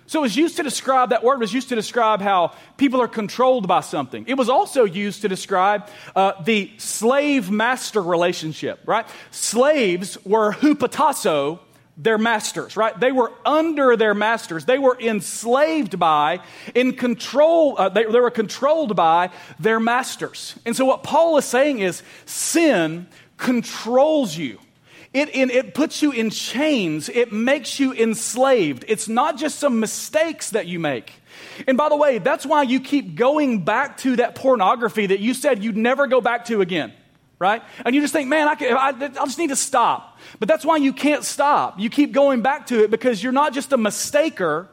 So 0.09 0.21
it 0.21 0.23
was 0.23 0.37
used 0.37 0.57
to 0.57 0.63
describe, 0.63 1.11
that 1.11 1.23
word 1.23 1.39
was 1.39 1.53
used 1.53 1.69
to 1.69 1.75
describe 1.75 2.23
how 2.23 2.55
people 2.79 3.03
are 3.03 3.09
controlled 3.09 3.69
by 3.69 3.81
something. 3.81 4.25
It 4.27 4.39
was 4.39 4.49
also 4.49 4.85
used 4.85 5.21
to 5.21 5.29
describe 5.29 5.87
uh, 6.17 6.33
the 6.43 6.73
slave 6.79 7.51
master 7.51 8.03
relationship, 8.03 8.81
right? 8.87 9.07
Slaves 9.31 10.17
were 10.25 10.53
hupotasso, 10.53 11.61
their 11.99 12.17
masters, 12.17 12.75
right? 12.75 12.99
They 12.99 13.13
were 13.13 13.31
under 13.45 13.97
their 13.97 14.15
masters. 14.15 14.65
They 14.65 14.79
were 14.79 14.99
enslaved 14.99 15.99
by, 15.99 16.41
in 16.75 16.95
control, 16.95 17.75
uh, 17.79 17.91
they, 17.91 18.05
they 18.05 18.21
were 18.21 18.31
controlled 18.31 18.97
by 18.97 19.29
their 19.59 19.79
masters. 19.79 20.55
And 20.65 20.75
so 20.75 20.87
what 20.87 21.03
Paul 21.03 21.37
is 21.37 21.45
saying 21.45 21.81
is 21.81 22.03
sin 22.25 23.09
controls 23.37 24.39
you. 24.39 24.59
It, 25.19 25.35
it, 25.35 25.51
it, 25.51 25.75
puts 25.75 26.01
you 26.01 26.13
in 26.13 26.31
chains. 26.31 27.09
It 27.09 27.33
makes 27.33 27.81
you 27.81 27.93
enslaved. 27.93 28.85
It's 28.87 29.09
not 29.09 29.37
just 29.37 29.59
some 29.59 29.81
mistakes 29.81 30.51
that 30.51 30.69
you 30.69 30.79
make. 30.79 31.13
And 31.67 31.77
by 31.77 31.89
the 31.89 31.97
way, 31.97 32.19
that's 32.19 32.47
why 32.47 32.63
you 32.63 32.79
keep 32.79 33.17
going 33.17 33.65
back 33.65 33.97
to 33.99 34.17
that 34.17 34.37
pornography 34.37 35.07
that 35.07 35.19
you 35.19 35.35
said 35.35 35.65
you'd 35.65 35.77
never 35.77 36.07
go 36.07 36.21
back 36.21 36.45
to 36.47 36.61
again, 36.61 36.93
right? 37.41 37.63
And 37.85 37.97
you 37.97 38.01
just 38.01 38.13
think, 38.13 38.29
man, 38.29 38.47
I, 38.47 38.55
can, 38.55 38.77
I, 38.77 38.91
I 38.91 39.25
just 39.25 39.39
need 39.39 39.49
to 39.49 39.57
stop. 39.57 40.21
But 40.39 40.47
that's 40.47 40.65
why 40.65 40.77
you 40.77 40.93
can't 40.93 41.25
stop. 41.25 41.81
You 41.81 41.91
keep 41.91 42.13
going 42.13 42.43
back 42.43 42.67
to 42.69 42.85
it 42.85 42.91
because 42.91 43.21
you're 43.21 43.33
not 43.33 43.53
just 43.53 43.73
a 43.73 43.77
mistaker, 43.77 44.69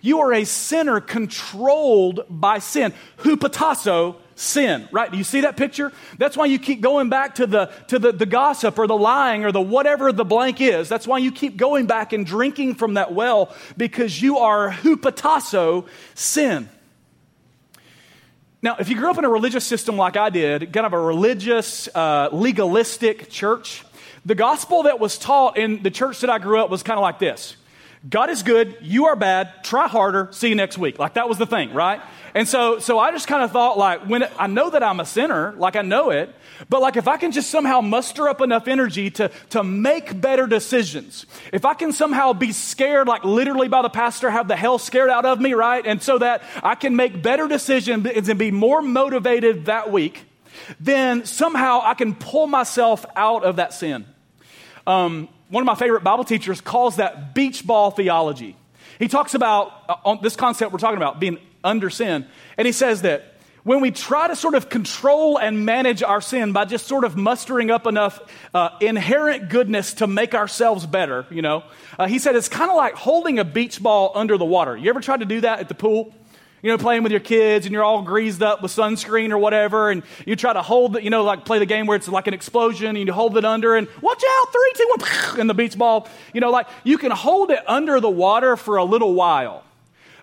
you 0.00 0.20
are 0.20 0.32
a 0.32 0.44
sinner 0.44 1.00
controlled 1.00 2.24
by 2.30 2.58
sin. 2.58 2.94
Hupotasso, 3.18 4.16
sin, 4.40 4.88
right? 4.90 5.10
Do 5.10 5.18
you 5.18 5.24
see 5.24 5.42
that 5.42 5.56
picture? 5.56 5.92
That's 6.18 6.36
why 6.36 6.46
you 6.46 6.58
keep 6.58 6.80
going 6.80 7.08
back 7.08 7.36
to 7.36 7.46
the, 7.46 7.66
to 7.88 7.98
the, 7.98 8.12
the 8.12 8.26
gossip 8.26 8.78
or 8.78 8.86
the 8.86 8.96
lying 8.96 9.44
or 9.44 9.52
the 9.52 9.60
whatever 9.60 10.12
the 10.12 10.24
blank 10.24 10.60
is. 10.60 10.88
That's 10.88 11.06
why 11.06 11.18
you 11.18 11.30
keep 11.30 11.56
going 11.56 11.86
back 11.86 12.12
and 12.12 12.24
drinking 12.24 12.76
from 12.76 12.94
that 12.94 13.12
well 13.12 13.54
because 13.76 14.20
you 14.20 14.38
are 14.38 14.70
hupotasso 14.70 15.86
sin. 16.14 16.68
Now, 18.62 18.76
if 18.78 18.88
you 18.88 18.96
grew 18.96 19.10
up 19.10 19.18
in 19.18 19.24
a 19.24 19.30
religious 19.30 19.64
system 19.64 19.96
like 19.96 20.16
I 20.16 20.30
did, 20.30 20.72
kind 20.72 20.86
of 20.86 20.92
a 20.92 21.00
religious, 21.00 21.88
uh, 21.94 22.28
legalistic 22.32 23.30
church, 23.30 23.84
the 24.24 24.34
gospel 24.34 24.84
that 24.84 25.00
was 25.00 25.16
taught 25.16 25.56
in 25.56 25.82
the 25.82 25.90
church 25.90 26.20
that 26.20 26.30
I 26.30 26.38
grew 26.38 26.60
up 26.60 26.70
was 26.70 26.82
kind 26.82 26.98
of 26.98 27.02
like 27.02 27.18
this 27.18 27.56
God 28.08 28.30
is 28.30 28.42
good, 28.42 28.78
you 28.80 29.06
are 29.06 29.16
bad, 29.16 29.64
try 29.64 29.86
harder, 29.86 30.28
see 30.32 30.48
you 30.48 30.54
next 30.54 30.78
week. 30.78 30.98
Like 30.98 31.14
that 31.14 31.28
was 31.28 31.36
the 31.36 31.46
thing, 31.46 31.74
right? 31.74 32.00
And 32.34 32.48
so, 32.48 32.78
so 32.78 32.98
I 32.98 33.10
just 33.10 33.26
kind 33.26 33.42
of 33.42 33.50
thought, 33.50 33.76
like, 33.76 34.02
when 34.02 34.22
it, 34.22 34.32
I 34.38 34.46
know 34.46 34.70
that 34.70 34.82
I'm 34.82 35.00
a 35.00 35.04
sinner, 35.04 35.52
like 35.56 35.76
I 35.76 35.82
know 35.82 36.10
it, 36.10 36.34
but 36.68 36.80
like 36.80 36.96
if 36.96 37.08
I 37.08 37.16
can 37.16 37.32
just 37.32 37.50
somehow 37.50 37.80
muster 37.80 38.28
up 38.28 38.40
enough 38.40 38.68
energy 38.68 39.10
to, 39.12 39.30
to 39.50 39.64
make 39.64 40.20
better 40.20 40.46
decisions, 40.46 41.26
if 41.52 41.64
I 41.64 41.74
can 41.74 41.92
somehow 41.92 42.32
be 42.32 42.52
scared, 42.52 43.08
like 43.08 43.24
literally 43.24 43.68
by 43.68 43.82
the 43.82 43.88
pastor, 43.88 44.30
have 44.30 44.48
the 44.48 44.56
hell 44.56 44.78
scared 44.78 45.10
out 45.10 45.24
of 45.24 45.40
me, 45.40 45.54
right? 45.54 45.84
And 45.84 46.02
so 46.02 46.18
that 46.18 46.42
I 46.62 46.74
can 46.74 46.96
make 46.96 47.22
better 47.22 47.48
decisions 47.48 48.06
and 48.06 48.38
be 48.38 48.50
more 48.50 48.82
motivated 48.82 49.66
that 49.66 49.90
week, 49.90 50.24
then 50.78 51.24
somehow 51.24 51.80
I 51.82 51.94
can 51.94 52.14
pull 52.14 52.46
myself 52.46 53.04
out 53.16 53.44
of 53.44 53.56
that 53.56 53.72
sin. 53.72 54.04
Um, 54.86 55.28
one 55.48 55.62
of 55.62 55.66
my 55.66 55.74
favorite 55.74 56.04
Bible 56.04 56.24
teachers 56.24 56.60
calls 56.60 56.96
that 56.96 57.34
beach 57.34 57.66
ball 57.66 57.90
theology. 57.90 58.56
He 58.98 59.08
talks 59.08 59.34
about 59.34 59.72
uh, 59.88 59.96
on 60.04 60.18
this 60.22 60.36
concept 60.36 60.72
we're 60.72 60.78
talking 60.78 60.96
about 60.96 61.18
being 61.20 61.38
under 61.62 61.90
sin, 61.90 62.26
and 62.56 62.66
he 62.66 62.72
says 62.72 63.02
that 63.02 63.30
when 63.62 63.80
we 63.80 63.90
try 63.90 64.26
to 64.26 64.36
sort 64.36 64.54
of 64.54 64.68
control 64.68 65.38
and 65.38 65.64
manage 65.66 66.02
our 66.02 66.20
sin 66.20 66.52
by 66.52 66.64
just 66.64 66.86
sort 66.86 67.04
of 67.04 67.16
mustering 67.16 67.70
up 67.70 67.86
enough 67.86 68.18
uh, 68.54 68.70
inherent 68.80 69.50
goodness 69.50 69.94
to 69.94 70.06
make 70.06 70.34
ourselves 70.34 70.86
better, 70.86 71.26
you 71.30 71.42
know, 71.42 71.64
uh, 71.98 72.06
he 72.06 72.18
said 72.18 72.36
it's 72.36 72.48
kind 72.48 72.70
of 72.70 72.76
like 72.76 72.94
holding 72.94 73.38
a 73.38 73.44
beach 73.44 73.82
ball 73.82 74.12
under 74.14 74.38
the 74.38 74.44
water. 74.44 74.76
You 74.76 74.88
ever 74.90 75.00
tried 75.00 75.20
to 75.20 75.26
do 75.26 75.42
that 75.42 75.60
at 75.60 75.68
the 75.68 75.74
pool? 75.74 76.14
You 76.62 76.70
know, 76.70 76.76
playing 76.76 77.04
with 77.04 77.12
your 77.12 77.22
kids 77.22 77.64
and 77.64 77.72
you're 77.72 77.84
all 77.84 78.02
greased 78.02 78.42
up 78.42 78.62
with 78.62 78.70
sunscreen 78.70 79.30
or 79.30 79.38
whatever, 79.38 79.90
and 79.90 80.02
you 80.26 80.36
try 80.36 80.52
to 80.52 80.60
hold 80.60 80.96
it, 80.96 81.02
you 81.02 81.08
know, 81.08 81.24
like 81.24 81.46
play 81.46 81.58
the 81.58 81.66
game 81.66 81.86
where 81.86 81.96
it's 81.96 82.08
like 82.08 82.26
an 82.26 82.34
explosion 82.34 82.96
and 82.96 83.06
you 83.06 83.12
hold 83.12 83.38
it 83.38 83.46
under 83.46 83.76
and 83.76 83.88
watch 84.02 84.22
out, 84.22 84.52
three, 84.52 84.72
two, 84.76 84.86
one, 84.96 85.10
and 85.40 85.50
the 85.50 85.54
beach 85.54 85.76
ball, 85.76 86.06
you 86.34 86.40
know, 86.40 86.50
like 86.50 86.66
you 86.84 86.98
can 86.98 87.10
hold 87.10 87.50
it 87.50 87.60
under 87.66 87.98
the 87.98 88.10
water 88.10 88.56
for 88.56 88.76
a 88.76 88.84
little 88.84 89.14
while. 89.14 89.64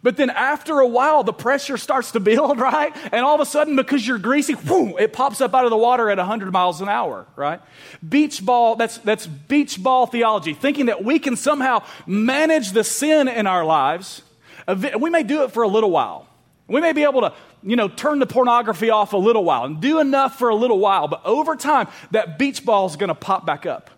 But 0.08 0.16
then 0.16 0.30
after 0.30 0.80
a 0.80 0.88
while, 0.88 1.26
the 1.26 1.34
pressure 1.34 1.76
starts 1.76 2.12
to 2.12 2.22
build, 2.22 2.60
right? 2.62 2.96
And 3.12 3.26
all 3.26 3.36
of 3.36 3.42
a 3.42 3.46
sudden, 3.46 3.76
because 3.76 4.08
you're 4.08 4.18
greasy, 4.18 4.56
it 4.56 5.12
pops 5.12 5.42
up 5.42 5.54
out 5.54 5.66
of 5.66 5.70
the 5.70 5.76
water 5.76 6.10
at 6.10 6.18
100 6.18 6.54
miles 6.54 6.80
an 6.80 6.88
hour, 6.88 7.28
right? 7.36 7.60
Beach 8.08 8.42
ball, 8.46 8.78
that's, 8.78 9.00
that's 9.00 9.28
beach 9.28 9.84
ball 9.84 10.06
theology, 10.06 10.54
thinking 10.54 10.86
that 10.86 11.04
we 11.04 11.20
can 11.20 11.36
somehow 11.36 11.84
manage 12.06 12.72
the 12.72 12.86
sin 12.86 13.28
in 13.28 13.48
our 13.48 13.66
lives. 13.66 14.22
We 14.98 15.10
may 15.10 15.24
do 15.24 15.44
it 15.44 15.52
for 15.52 15.64
a 15.64 15.68
little 15.68 15.92
while. 15.92 16.26
We 16.70 16.80
may 16.80 16.94
be 16.94 17.04
able 17.04 17.20
to, 17.20 17.34
you 17.62 17.76
know, 17.76 17.90
turn 17.90 18.20
the 18.20 18.28
pornography 18.28 18.90
off 18.90 19.12
a 19.12 19.18
little 19.18 19.44
while 19.44 19.66
and 19.66 19.82
do 19.82 20.00
enough 20.00 20.40
for 20.40 20.48
a 20.48 20.56
little 20.56 20.80
while, 20.80 21.10
but 21.10 21.20
over 21.26 21.58
time, 21.58 21.90
that 22.12 22.40
beach 22.40 22.64
ball 22.64 22.86
is 22.86 22.96
going 22.96 23.10
to 23.10 23.14
pop 23.14 23.46
back 23.46 23.66
up. 23.66 23.90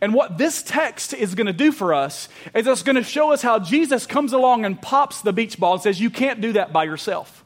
And 0.00 0.14
what 0.14 0.38
this 0.38 0.62
text 0.62 1.14
is 1.14 1.34
going 1.34 1.46
to 1.46 1.52
do 1.52 1.72
for 1.72 1.94
us 1.94 2.28
is 2.54 2.66
it's 2.66 2.82
going 2.82 2.96
to 2.96 3.02
show 3.02 3.32
us 3.32 3.42
how 3.42 3.58
Jesus 3.58 4.06
comes 4.06 4.32
along 4.32 4.64
and 4.64 4.80
pops 4.80 5.22
the 5.22 5.32
beach 5.32 5.58
ball 5.58 5.74
and 5.74 5.82
says, 5.82 6.00
You 6.00 6.10
can't 6.10 6.40
do 6.40 6.52
that 6.52 6.72
by 6.72 6.84
yourself. 6.84 7.44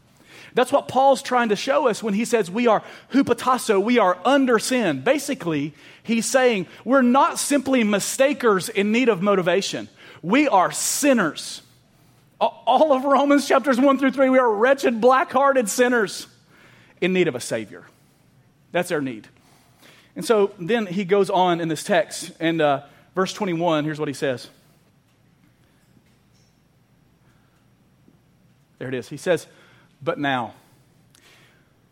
That's 0.54 0.72
what 0.72 0.88
Paul's 0.88 1.22
trying 1.22 1.48
to 1.48 1.56
show 1.56 1.88
us 1.88 2.02
when 2.02 2.14
he 2.14 2.24
says 2.24 2.50
we 2.50 2.66
are 2.66 2.82
hupotasso, 3.12 3.82
we 3.82 3.98
are 3.98 4.18
under 4.24 4.58
sin. 4.58 5.00
Basically, 5.00 5.72
he's 6.02 6.26
saying 6.26 6.66
we're 6.84 7.02
not 7.02 7.38
simply 7.38 7.84
mistakers 7.84 8.68
in 8.68 8.92
need 8.92 9.08
of 9.08 9.22
motivation, 9.22 9.88
we 10.20 10.48
are 10.48 10.70
sinners. 10.70 11.62
All 12.40 12.92
of 12.92 13.04
Romans 13.04 13.46
chapters 13.46 13.78
1 13.78 13.98
through 14.00 14.10
3, 14.10 14.28
we 14.28 14.38
are 14.38 14.52
wretched, 14.52 15.00
black 15.00 15.30
hearted 15.30 15.68
sinners 15.68 16.26
in 17.00 17.12
need 17.12 17.28
of 17.28 17.36
a 17.36 17.40
Savior. 17.40 17.84
That's 18.72 18.90
our 18.90 19.00
need. 19.00 19.28
And 20.14 20.24
so 20.24 20.52
then 20.58 20.86
he 20.86 21.04
goes 21.04 21.30
on 21.30 21.60
in 21.60 21.68
this 21.68 21.84
text, 21.84 22.32
and 22.38 22.60
uh, 22.60 22.82
verse 23.14 23.32
21, 23.32 23.84
here's 23.84 23.98
what 23.98 24.08
he 24.08 24.14
says. 24.14 24.48
There 28.78 28.88
it 28.88 28.94
is. 28.94 29.08
He 29.08 29.16
says, 29.16 29.46
But 30.02 30.18
now. 30.18 30.54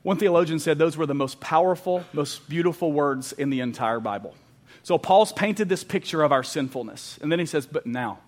One 0.02 0.16
theologian 0.16 0.58
said 0.58 0.78
those 0.78 0.96
were 0.96 1.06
the 1.06 1.14
most 1.14 1.40
powerful, 1.40 2.04
most 2.12 2.48
beautiful 2.48 2.90
words 2.90 3.32
in 3.32 3.50
the 3.50 3.60
entire 3.60 4.00
Bible. 4.00 4.34
So 4.82 4.98
Paul's 4.98 5.32
painted 5.32 5.68
this 5.68 5.84
picture 5.84 6.22
of 6.22 6.32
our 6.32 6.42
sinfulness. 6.42 7.18
And 7.22 7.30
then 7.30 7.38
he 7.38 7.46
says, 7.46 7.66
But 7.66 7.86
now. 7.86 8.18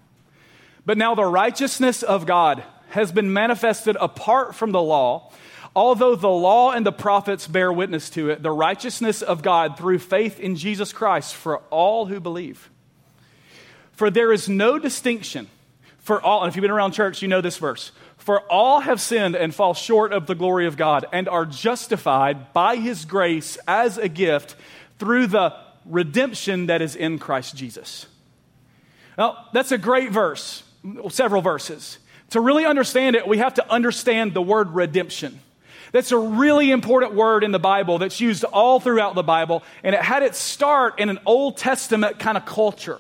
But 0.85 0.99
now 0.99 1.15
the 1.15 1.25
righteousness 1.25 2.03
of 2.03 2.27
God 2.27 2.63
has 2.91 3.11
been 3.11 3.33
manifested 3.33 3.97
apart 4.01 4.55
from 4.55 4.73
the 4.73 4.83
law, 4.83 5.33
although 5.75 6.15
the 6.15 6.29
law 6.29 6.73
and 6.73 6.85
the 6.85 6.93
prophets 6.93 7.47
bear 7.47 7.73
witness 7.73 8.11
to 8.11 8.31
it, 8.31 8.43
the 8.43 8.51
righteousness 8.51 9.23
of 9.23 9.43
God 9.43 9.77
through 9.79 9.99
faith 9.99 10.39
in 10.39 10.57
Jesus 10.57 10.93
Christ 10.93 11.35
for 11.35 11.59
all 11.71 12.07
who 12.07 12.21
believe. 12.21 12.71
For 13.93 14.11
there 14.11 14.33
is 14.33 14.49
no 14.49 14.79
distinction 14.79 15.49
for 15.99 16.21
all, 16.21 16.43
and 16.43 16.49
if 16.49 16.57
you've 16.57 16.63
been 16.63 16.71
around 16.71 16.93
church, 16.93 17.23
you 17.23 17.29
know 17.29 17.41
this 17.41 17.59
verse. 17.59 17.93
For 18.19 18.41
all 18.43 18.81
have 18.81 19.01
sinned 19.01 19.37
and 19.37 19.55
fall 19.55 19.75
short 19.75 20.13
of 20.13 20.27
the 20.27 20.35
glory 20.35 20.67
of 20.67 20.77
God 20.77 21.07
and 21.13 21.29
are 21.29 21.47
justified 21.47 22.53
by 22.53 22.77
his 22.77 23.05
grace 23.05 23.59
as 23.67 23.99
a 23.99 24.09
gift 24.09 24.57
through 24.99 25.29
the 25.29 25.55
redemption 25.85 26.67
that 26.67 26.83
is 26.83 26.97
in 26.97 27.19
Christ 27.19 27.57
Jesus. 27.57 28.07
Now, 29.19 29.47
that's 29.53 29.73
a 29.73 29.79
great 29.79 30.11
verse 30.11 30.63
several 31.11 31.43
verses. 31.43 31.99
To 32.31 32.41
really 32.41 32.65
understand 32.65 33.15
it, 33.15 33.27
we 33.29 33.39
have 33.39 33.55
to 33.55 33.71
understand 33.71 34.35
the 34.35 34.43
word 34.43 34.71
redemption. 34.71 35.41
That's 35.93 36.11
a 36.11 36.19
really 36.19 36.71
important 36.71 37.15
word 37.15 37.45
in 37.45 37.53
the 37.53 37.59
Bible 37.59 37.99
that's 37.99 38.21
used 38.21 38.45
all 38.45 38.81
throughout 38.81 39.15
the 39.15 39.23
Bible, 39.23 39.63
and 39.83 39.95
it 39.95 40.01
had 40.01 40.23
its 40.23 40.39
start 40.39 40.99
in 40.99 41.11
an 41.11 41.19
Old 41.27 41.59
Testament 41.59 42.19
kind 42.19 42.37
of 42.37 42.45
culture. 42.45 42.99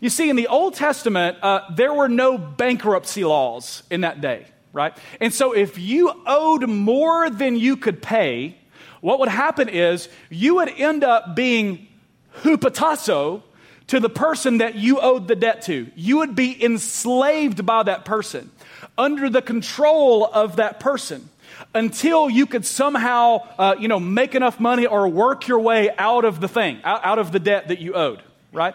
You 0.00 0.10
see, 0.10 0.28
in 0.28 0.36
the 0.36 0.48
Old 0.48 0.74
Testament, 0.74 1.38
uh, 1.42 1.62
there 1.74 1.94
were 1.94 2.08
no 2.08 2.36
bankruptcy 2.36 3.24
laws 3.24 3.82
in 3.90 4.02
that 4.02 4.20
day, 4.20 4.46
right? 4.72 4.96
And 5.20 5.32
so 5.32 5.52
if 5.52 5.78
you 5.78 6.12
owed 6.26 6.68
more 6.68 7.30
than 7.30 7.56
you 7.56 7.76
could 7.76 8.02
pay, 8.02 8.58
what 9.00 9.18
would 9.20 9.28
happen 9.28 9.68
is 9.68 10.08
you 10.28 10.56
would 10.56 10.68
end 10.68 11.04
up 11.04 11.34
being 11.34 11.88
hupotasso, 12.42 13.42
to 13.86 14.00
the 14.00 14.08
person 14.08 14.58
that 14.58 14.74
you 14.76 14.98
owed 15.00 15.28
the 15.28 15.36
debt 15.36 15.62
to. 15.62 15.90
You 15.94 16.18
would 16.18 16.34
be 16.34 16.62
enslaved 16.64 17.66
by 17.66 17.82
that 17.82 18.04
person, 18.04 18.50
under 18.96 19.28
the 19.28 19.42
control 19.42 20.24
of 20.24 20.56
that 20.56 20.80
person, 20.80 21.28
until 21.74 22.30
you 22.30 22.46
could 22.46 22.64
somehow, 22.64 23.46
uh, 23.58 23.76
you 23.78 23.88
know, 23.88 24.00
make 24.00 24.34
enough 24.34 24.60
money 24.60 24.86
or 24.86 25.08
work 25.08 25.48
your 25.48 25.60
way 25.60 25.90
out 25.96 26.24
of 26.24 26.40
the 26.40 26.48
thing, 26.48 26.80
out, 26.84 27.04
out 27.04 27.18
of 27.18 27.32
the 27.32 27.40
debt 27.40 27.68
that 27.68 27.80
you 27.80 27.94
owed, 27.94 28.22
right? 28.52 28.74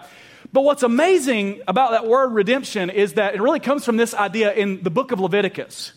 But 0.52 0.62
what's 0.62 0.84
amazing 0.84 1.62
about 1.68 1.92
that 1.92 2.08
word 2.08 2.34
redemption 2.34 2.90
is 2.90 3.14
that 3.14 3.36
it 3.36 3.42
really 3.42 3.60
comes 3.60 3.86
from 3.86 3.98
this 3.98 4.14
idea 4.14 4.52
in 4.54 4.82
the 4.84 4.90
book 4.90 5.12
of 5.12 5.20
Leviticus, 5.20 5.94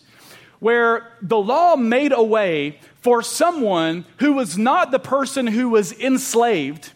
where 0.59 1.11
the 1.21 1.37
law 1.37 1.75
made 1.75 2.11
a 2.11 2.23
way 2.23 2.79
for 3.01 3.21
someone 3.21 4.05
who 4.17 4.33
was 4.33 4.57
not 4.57 4.91
the 4.91 4.99
person 4.99 5.47
who 5.47 5.69
was 5.69 5.91
enslaved 5.91 6.92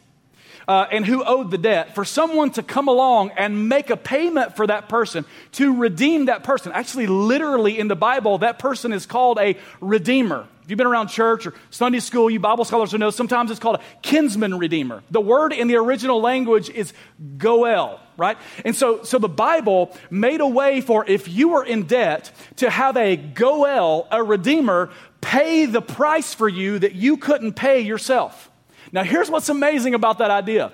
uh, 0.68 0.86
and 0.92 1.06
who 1.06 1.24
owed 1.24 1.52
the 1.52 1.58
debt, 1.58 1.96
for 1.96 2.04
someone 2.04 2.52
to 2.52 2.64
come 2.64 2.88
along 2.88 3.32
and 3.38 3.70
make 3.70 3.90
a 3.90 3.98
payment 3.98 4.56
for 4.56 4.68
that 4.68 4.90
person 4.90 5.26
to 5.54 5.76
redeem 5.76 6.26
that 6.26 6.44
person. 6.44 6.72
Actually, 6.74 7.08
literally 7.08 7.80
in 7.80 7.88
the 7.88 7.96
Bible, 7.96 8.40
that 8.40 8.60
person 8.60 8.92
is 8.92 9.06
called 9.06 9.40
a 9.40 9.58
redeemer. 9.80 10.48
If 10.68 10.72
you've 10.72 10.78
been 10.78 10.88
around 10.88 11.08
church 11.08 11.48
or 11.48 11.54
Sunday 11.70 12.02
school, 12.02 12.30
you 12.30 12.42
Bible 12.42 12.66
scholars 12.66 12.92
will 12.92 13.00
know 13.00 13.10
sometimes 13.10 13.52
it's 13.52 13.60
called 13.62 13.78
a 13.78 13.82
kinsman 14.02 14.58
redeemer. 14.58 15.02
The 15.10 15.22
word 15.22 15.54
in 15.54 15.70
the 15.70 15.78
original 15.78 16.20
language 16.20 16.70
is 16.70 16.92
goel, 17.38 18.02
right? 18.18 18.38
And 18.66 18.76
so, 18.76 19.02
so 19.04 19.18
the 19.18 19.30
Bible 19.30 19.96
made 20.10 20.42
a 20.42 20.48
way 20.48 20.82
for 20.82 21.06
if 21.08 21.30
you 21.30 21.48
were 21.48 21.64
in 21.64 21.84
debt 21.84 22.34
to 22.58 22.70
have 22.70 22.98
a 22.98 23.16
goel, 23.16 24.10
a 24.12 24.22
redeemer, 24.22 24.90
pay 25.22 25.68
the 25.68 25.82
price 25.82 26.34
for 26.34 26.50
you 26.50 26.80
that 26.80 26.96
you 26.96 27.16
couldn't 27.16 27.54
pay 27.54 27.80
yourself. 27.80 28.52
Now, 28.92 29.04
here's 29.04 29.30
what's 29.30 29.50
amazing 29.50 29.94
about 29.94 30.20
that 30.20 30.32
idea. 30.32 30.72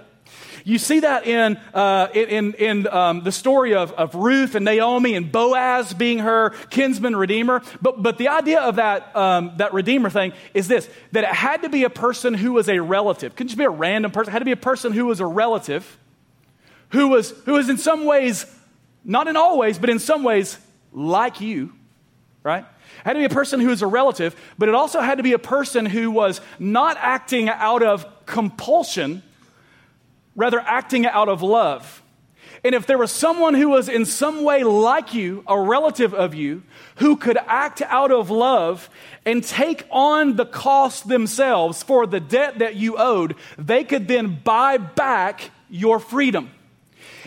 You 0.65 0.77
see 0.77 1.01
that 1.01 1.27
in, 1.27 1.58
uh, 1.74 2.08
in, 2.13 2.53
in 2.53 2.88
um, 2.88 3.24
the 3.24 3.32
story 3.32 3.75
of, 3.75 3.91
of 3.93 4.15
Ruth 4.15 4.55
and 4.55 4.63
Naomi 4.63 5.15
and 5.15 5.29
Boaz 5.29 5.93
being 5.93 6.20
her 6.20 6.51
kinsman 6.70 7.15
redeemer. 7.15 7.62
But, 7.82 8.01
but 8.01 8.17
the 8.17 8.29
idea 8.29 8.62
of 8.62 8.77
that, 8.77 9.13
um, 9.15 9.53
that 9.58 9.74
redeemer 9.74 10.10
thing 10.10 10.32
is 10.53 10.70
this 10.70 10.89
that 11.12 11.25
it 11.25 11.29
had 11.29 11.63
to 11.63 11.70
be 11.70 11.84
a 11.84 11.89
person 11.89 12.34
who 12.34 12.53
was 12.53 12.70
a 12.70 12.79
relative. 12.79 13.36
Couldn't 13.36 13.50
just 13.50 13.58
be 13.58 13.65
a 13.65 13.70
random 13.70 14.12
person. 14.12 14.32
It 14.32 14.34
had 14.34 14.39
to 14.39 14.46
be 14.46 14.51
a 14.53 14.58
person 14.58 14.93
who 14.93 15.05
was 15.05 15.20
a 15.20 15.25
relative, 15.25 15.98
who 16.89 17.10
was, 17.10 17.32
who 17.46 17.53
was 17.53 17.67
in 17.67 17.77
some 17.77 18.05
ways, 18.05 18.46
not 19.03 19.27
in 19.27 19.36
all 19.36 19.58
ways, 19.58 19.77
but 19.77 19.89
in 19.89 20.00
some 20.00 20.24
ways, 20.24 20.58
like 20.93 21.41
you, 21.41 21.74
right? 22.43 22.63
It 22.63 23.05
had 23.05 23.13
to 23.13 23.19
be 23.19 23.25
a 23.25 23.29
person 23.29 23.59
who 23.59 23.69
was 23.69 23.81
a 23.81 23.88
relative, 23.88 24.35
but 24.57 24.69
it 24.69 24.75
also 24.75 25.01
had 25.01 25.17
to 25.17 25.23
be 25.23 25.33
a 25.33 25.39
person 25.39 25.85
who 25.85 26.12
was 26.12 26.41
not 26.59 26.97
acting 27.00 27.50
out 27.50 27.83
of 27.83 28.05
compulsion, 28.25 29.23
rather 30.35 30.59
acting 30.59 31.05
out 31.05 31.29
of 31.29 31.41
love. 31.41 32.01
And 32.65 32.73
if 32.73 32.85
there 32.88 32.97
was 32.97 33.12
someone 33.12 33.55
who 33.55 33.69
was 33.69 33.89
in 33.89 34.05
some 34.05 34.43
way 34.43 34.63
like 34.63 35.13
you, 35.13 35.43
a 35.47 35.59
relative 35.59 36.13
of 36.13 36.33
you, 36.33 36.63
who 36.95 37.17
could 37.17 37.38
act 37.45 37.81
out 37.81 38.12
of 38.12 38.29
love 38.29 38.89
and 39.25 39.43
take 39.43 39.85
on 39.91 40.38
the 40.38 40.45
cost 40.45 41.09
themselves 41.09 41.83
for 41.83 42.07
the 42.07 42.21
debt 42.21 42.59
that 42.59 42.75
you 42.75 42.97
owed, 42.97 43.35
they 43.57 43.83
could 43.83 44.07
then 44.07 44.39
buy 44.43 44.77
back 44.77 45.51
your 45.69 46.00
freedom. 46.00 46.51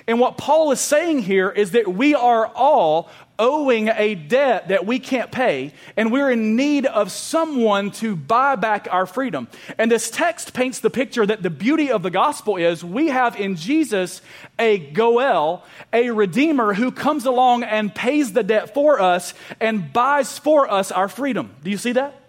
And 0.06 0.20
what 0.20 0.38
Paul 0.38 0.70
is 0.70 0.80
saying 0.80 1.20
here 1.20 1.50
is 1.50 1.72
that 1.72 1.88
we 1.88 2.14
are 2.14 2.46
all 2.46 3.10
owing 3.38 3.88
a 3.88 4.14
debt 4.14 4.68
that 4.68 4.86
we 4.86 4.98
can't 4.98 5.30
pay, 5.30 5.72
and 5.96 6.10
we're 6.10 6.30
in 6.30 6.56
need 6.56 6.86
of 6.86 7.10
someone 7.10 7.90
to 7.90 8.16
buy 8.16 8.56
back 8.56 8.88
our 8.90 9.06
freedom. 9.06 9.48
And 9.78 9.90
this 9.90 10.10
text 10.10 10.54
paints 10.54 10.80
the 10.80 10.90
picture 10.90 11.26
that 11.26 11.42
the 11.42 11.50
beauty 11.50 11.90
of 11.90 12.02
the 12.02 12.10
gospel 12.10 12.56
is 12.56 12.84
we 12.84 13.08
have 13.08 13.38
in 13.38 13.56
Jesus 13.56 14.22
a 14.58 14.78
Goel, 14.78 15.64
a 15.92 16.10
redeemer 16.10 16.74
who 16.74 16.90
comes 16.90 17.26
along 17.26 17.62
and 17.62 17.94
pays 17.94 18.32
the 18.32 18.42
debt 18.42 18.74
for 18.74 19.00
us 19.00 19.34
and 19.60 19.92
buys 19.92 20.38
for 20.38 20.70
us 20.70 20.90
our 20.90 21.08
freedom. 21.08 21.54
Do 21.62 21.70
you 21.70 21.78
see 21.78 21.92
that? 21.92 22.20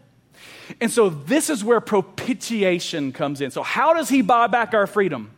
And 0.81 0.91
so 0.91 1.09
this 1.09 1.49
is 1.49 1.63
where 1.63 1.79
propitiation 1.79 3.13
comes 3.13 3.39
in. 3.39 3.51
So, 3.51 3.63
how 3.63 3.93
does 3.93 4.09
he 4.09 4.21
buy 4.21 4.47
back 4.47 4.73
our 4.73 4.85
freedom? 4.85 5.31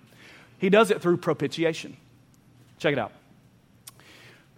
He 0.58 0.70
does 0.70 0.90
it 0.90 1.02
through 1.02 1.18
propitiation. 1.18 1.96
Check 2.80 2.94
it 2.94 3.00
out 3.00 3.12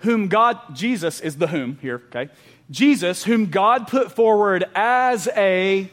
whom 0.01 0.27
God, 0.27 0.60
Jesus 0.74 1.20
is 1.20 1.38
the 1.38 1.48
whom 1.48 1.77
here, 1.81 2.01
okay? 2.13 2.31
Jesus, 2.70 3.24
whom 3.24 3.48
God 3.48 3.88
put 3.88 4.12
forward 4.12 4.65
as 4.75 5.27
a 5.36 5.89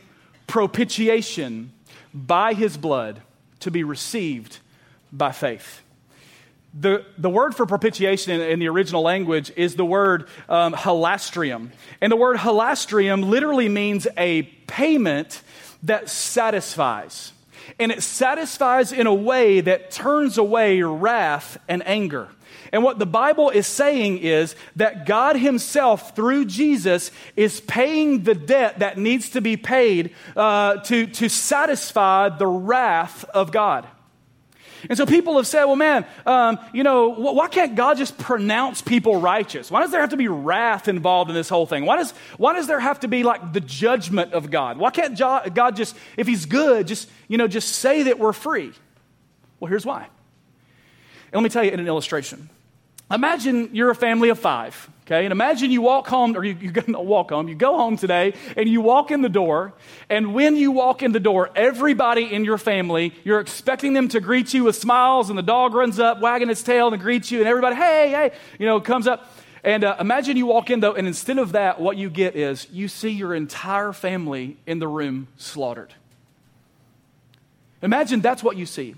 propitiation 0.47 1.73
by 2.15 2.55
his 2.55 2.77
blood 2.77 3.21
to 3.61 3.71
be 3.71 3.85
received 3.85 4.59
by 5.13 5.33
faith. 5.33 5.83
The, 6.79 7.05
the 7.17 7.31
word 7.31 7.55
for 7.55 7.67
propitiation 7.67 8.33
in, 8.33 8.41
in 8.41 8.59
the 8.59 8.69
original 8.69 9.03
language 9.03 9.51
is 9.57 9.75
the 9.75 9.85
word 9.85 10.29
um, 10.49 10.75
hilastrium. 10.75 11.71
And 12.01 12.13
the 12.13 12.17
word 12.17 12.37
halastrium 12.37 13.29
literally 13.29 13.69
means 13.69 14.07
a 14.17 14.43
payment 14.43 15.43
that 15.83 16.09
satisfies. 16.09 17.33
And 17.79 17.91
it 17.91 18.03
satisfies 18.03 18.93
in 18.93 19.07
a 19.07 19.15
way 19.15 19.61
that 19.61 19.91
turns 19.91 20.39
away 20.39 20.83
wrath 20.83 21.59
and 21.69 21.87
anger. 21.87 22.29
And 22.73 22.83
what 22.83 22.99
the 22.99 23.07
Bible 23.07 23.51
is 23.51 23.67
saying 23.67 24.19
is 24.19 24.55
that 24.77 25.07
God 25.07 25.37
Himself, 25.37 26.15
through 26.15 26.47
Jesus, 26.47 27.11
is 27.37 27.61
paying 27.61 28.25
the 28.25 28.35
debt 28.35 28.81
that 28.81 28.99
needs 28.99 29.31
to 29.31 29.41
be 29.41 29.57
paid 29.57 30.15
uh, 30.37 30.77
to, 30.79 31.07
to 31.07 31.29
satisfy 31.29 32.29
the 32.29 32.47
wrath 32.47 33.25
of 33.25 33.53
God. 33.53 33.87
And 34.89 34.97
so 34.97 35.07
people 35.07 35.37
have 35.37 35.47
said, 35.47 35.65
well, 35.65 35.77
man, 35.77 36.07
um, 36.25 36.59
you 36.73 36.83
know, 36.83 37.09
why 37.09 37.49
can't 37.49 37.75
God 37.75 37.97
just 37.97 38.17
pronounce 38.19 38.81
people 38.81 39.21
righteous? 39.21 39.71
Why 39.71 39.81
does 39.81 39.91
there 39.91 40.01
have 40.01 40.11
to 40.11 40.17
be 40.17 40.29
wrath 40.29 40.87
involved 40.87 41.31
in 41.31 41.35
this 41.35 41.49
whole 41.49 41.67
thing? 41.67 41.85
Why 41.85 41.97
does, 41.97 42.13
why 42.37 42.53
does 42.53 42.67
there 42.67 42.79
have 42.79 43.01
to 43.01 43.09
be 43.09 43.25
like 43.25 43.53
the 43.53 43.61
judgment 43.61 44.35
of 44.35 44.51
God? 44.51 44.79
Why 44.79 44.91
can't 44.91 45.19
God 45.19 45.77
just, 45.77 45.97
if 46.17 46.27
He's 46.27 46.47
good, 46.47 46.87
just, 46.87 47.09
you 47.27 47.39
know, 47.39 47.49
just 47.49 47.71
say 47.71 48.05
that 48.05 48.19
we're 48.19 48.33
free? 48.33 48.73
Well, 49.59 49.69
here's 49.69 49.85
why. 49.85 50.07
And 51.33 51.35
let 51.35 51.43
me 51.43 51.49
tell 51.51 51.65
you 51.65 51.71
in 51.71 51.81
an 51.81 51.87
illustration. 51.87 52.49
Imagine 53.11 53.71
you're 53.73 53.91
a 53.91 53.95
family 53.95 54.29
of 54.29 54.39
five, 54.39 54.89
okay? 55.07 55.25
And 55.25 55.33
imagine 55.33 55.71
you 55.71 55.81
walk 55.81 56.07
home, 56.09 56.37
or 56.37 56.45
you, 56.45 56.57
you 56.61 56.73
walk 56.89 57.31
home, 57.31 57.49
you 57.49 57.55
go 57.55 57.79
home 57.79 57.97
today 57.97 58.35
and 58.55 58.69
you 58.69 58.83
walk 58.83 59.11
in 59.11 59.23
the 59.23 59.31
door. 59.31 59.73
And 60.11 60.35
when 60.35 60.57
you 60.57 60.71
walk 60.71 61.03
in 61.03 61.13
the 61.13 61.21
door, 61.21 61.51
everybody 61.57 62.33
in 62.33 62.45
your 62.45 62.59
family, 62.59 63.15
you're 63.25 63.41
expecting 63.41 63.95
them 63.95 64.09
to 64.09 64.21
greet 64.21 64.53
you 64.53 64.65
with 64.65 64.77
smiles, 64.77 65.31
and 65.31 65.39
the 65.39 65.43
dog 65.43 65.73
runs 65.73 65.99
up, 65.99 66.21
wagging 66.21 66.51
its 66.51 66.63
tail, 66.63 66.93
and 66.93 67.01
greets 67.01 67.31
you, 67.31 67.39
and 67.39 67.49
everybody, 67.49 67.77
hey, 67.77 68.11
hey, 68.11 68.33
you 68.59 68.67
know, 68.67 68.79
comes 68.81 69.07
up. 69.07 69.35
And 69.65 69.85
uh, 69.85 69.97
imagine 69.99 70.37
you 70.37 70.47
walk 70.47 70.69
in, 70.71 70.81
though, 70.81 70.95
and 70.95 71.07
instead 71.07 71.39
of 71.39 71.53
that, 71.53 71.81
what 71.81 71.97
you 71.97 72.11
get 72.11 72.37
is 72.37 72.69
you 72.71 72.89
see 72.89 73.11
your 73.11 73.35
entire 73.35 73.93
family 73.93 74.59
in 74.67 74.79
the 74.79 74.89
room 74.89 75.29
slaughtered. 75.37 75.95
Imagine 77.81 78.21
that's 78.21 78.43
what 78.43 78.57
you 78.57 78.67
see 78.67 78.95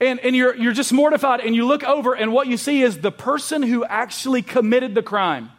and, 0.00 0.20
and 0.20 0.36
you're, 0.36 0.54
you're 0.54 0.72
just 0.72 0.92
mortified, 0.92 1.40
and 1.40 1.54
you 1.54 1.66
look 1.66 1.84
over, 1.84 2.14
and 2.14 2.32
what 2.32 2.46
you 2.46 2.56
see 2.56 2.82
is 2.82 2.98
the 2.98 3.12
person 3.12 3.62
who 3.62 3.84
actually 3.84 4.42
committed 4.42 4.94
the 4.94 5.02
crime 5.02 5.50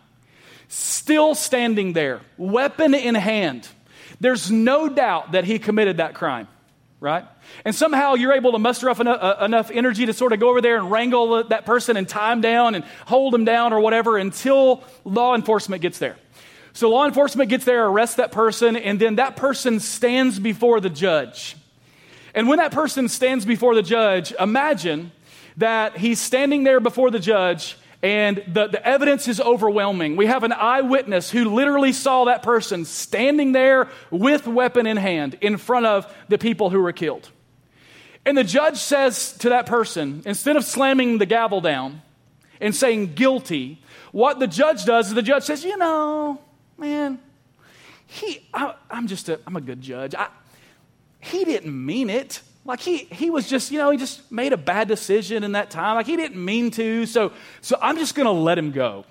still 0.70 1.34
standing 1.34 1.94
there, 1.94 2.22
weapon 2.38 2.94
in 2.94 3.16
hand. 3.16 3.68
There's 4.20 4.52
no 4.52 4.90
doubt 4.90 5.32
that 5.32 5.46
he 5.46 5.60
committed 5.60 5.98
that 5.98 6.14
crime, 6.14 6.48
right? 7.00 7.24
And 7.64 7.74
somehow 7.74 8.16
you're 8.16 8.34
able 8.34 8.52
to 8.52 8.60
muster 8.60 8.90
up 8.90 9.00
enough, 9.00 9.22
uh, 9.22 9.46
enough 9.46 9.72
energy 9.72 10.06
to 10.08 10.14
sort 10.14 10.34
of 10.34 10.40
go 10.40 10.50
over 10.50 10.60
there 10.60 10.78
and 10.78 10.92
wrangle 10.92 11.44
that 11.46 11.66
person 11.66 11.96
and 11.96 12.08
tie 12.08 12.34
him 12.34 12.42
down 12.42 12.76
and 12.76 12.84
hold 13.06 13.34
him 13.34 13.46
down 13.46 13.74
or 13.74 13.80
whatever 13.80 14.18
until 14.18 14.84
law 15.06 15.36
enforcement 15.36 15.82
gets 15.82 16.00
there. 16.00 16.18
So 16.74 16.90
law 16.90 17.06
enforcement 17.06 17.50
gets 17.50 17.66
there, 17.66 17.88
arrests 17.88 18.18
that 18.18 18.32
person, 18.32 18.76
and 18.76 19.00
then 19.00 19.16
that 19.16 19.36
person 19.36 19.80
stands 19.80 20.38
before 20.38 20.80
the 20.80 20.90
judge. 20.90 21.56
And 22.38 22.48
when 22.48 22.60
that 22.60 22.72
person 22.72 23.10
stands 23.10 23.46
before 23.46 23.74
the 23.74 23.82
judge, 23.82 24.32
imagine 24.40 25.12
that 25.58 25.98
he's 25.98 26.20
standing 26.20 26.64
there 26.64 26.80
before 26.80 27.10
the 27.10 27.18
judge 27.18 27.80
and 28.04 28.44
the, 28.48 28.68
the 28.68 28.88
evidence 28.88 29.28
is 29.28 29.42
overwhelming. 29.42 30.16
We 30.18 30.28
have 30.28 30.44
an 30.44 30.52
eyewitness 30.54 31.32
who 31.32 31.46
literally 31.56 31.94
saw 31.94 32.26
that 32.26 32.44
person 32.44 32.86
standing 32.86 33.54
there 33.54 33.90
with 34.12 34.46
weapon 34.46 34.86
in 34.86 34.98
hand 34.98 35.40
in 35.42 35.58
front 35.58 35.88
of 35.88 36.16
the 36.28 36.38
people 36.38 36.70
who 36.70 36.80
were 36.80 36.92
killed. 36.92 37.28
And 38.24 38.38
the 38.38 38.44
judge 38.44 38.78
says 38.78 39.34
to 39.40 39.50
that 39.50 39.66
person, 39.66 40.22
instead 40.28 40.58
of 40.58 40.64
slamming 40.64 41.18
the 41.18 41.26
gavel 41.26 41.60
down 41.60 42.04
and 42.62 42.76
saying 42.76 43.16
guilty, 43.16 43.82
what 44.12 44.38
the 44.38 44.46
judge 44.46 44.86
does 44.86 45.08
is 45.08 45.16
the 45.16 45.24
judge 45.24 45.42
says, 45.42 45.64
you 45.64 45.76
know, 45.76 46.40
man, 46.78 47.18
he, 48.06 48.48
I, 48.54 48.76
am 48.92 49.08
just 49.08 49.28
a, 49.28 49.40
I'm 49.48 49.56
a 49.56 49.62
good 49.62 49.82
judge. 49.82 50.14
I, 50.14 50.28
he 51.20 51.46
didn't 51.46 51.86
mean 51.86 52.10
it. 52.10 52.42
Like 52.66 52.80
he, 52.82 52.98
he 52.98 53.30
was 53.30 53.50
just, 53.50 53.72
you 53.72 53.80
know, 53.80 53.90
he 53.92 53.98
just 53.98 54.30
made 54.32 54.52
a 54.52 54.58
bad 54.58 54.88
decision 54.88 55.44
in 55.44 55.54
that 55.54 55.70
time. 55.70 55.96
Like 55.96 56.06
he 56.06 56.18
didn't 56.18 56.44
mean 56.44 56.72
to. 56.72 57.06
So, 57.06 57.32
so 57.62 57.78
I'm 57.82 57.98
just 57.98 58.14
going 58.14 58.26
to 58.26 58.32
let 58.32 58.58
him 58.58 58.72
go. 58.72 59.06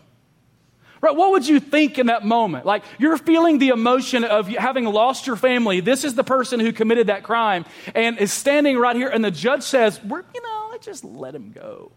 Right? 1.01 1.15
What 1.15 1.33
would 1.33 1.47
you 1.47 1.61
think 1.61 1.99
in 1.99 2.07
that 2.07 2.25
moment? 2.25 2.67
Like 2.67 2.83
you're 2.99 3.17
feeling 3.19 3.59
the 3.59 3.69
emotion 3.69 4.25
of 4.25 4.49
having 4.49 4.85
lost 4.85 5.27
your 5.27 5.37
family. 5.37 5.81
This 5.81 6.05
is 6.05 6.15
the 6.15 6.25
person 6.25 6.59
who 6.61 6.73
committed 6.73 7.09
that 7.09 7.23
crime 7.23 7.65
and 7.95 8.19
is 8.19 8.33
standing 8.33 8.79
right 8.79 8.97
here, 8.97 9.09
and 9.09 9.25
the 9.25 9.31
judge 9.31 9.63
says, 9.63 10.03
We're, 10.03 10.25
you 10.35 10.43
know, 10.43 10.69
let's 10.71 10.87
just 10.87 11.05
let 11.05 11.35
him 11.35 11.53
go. 11.53 11.93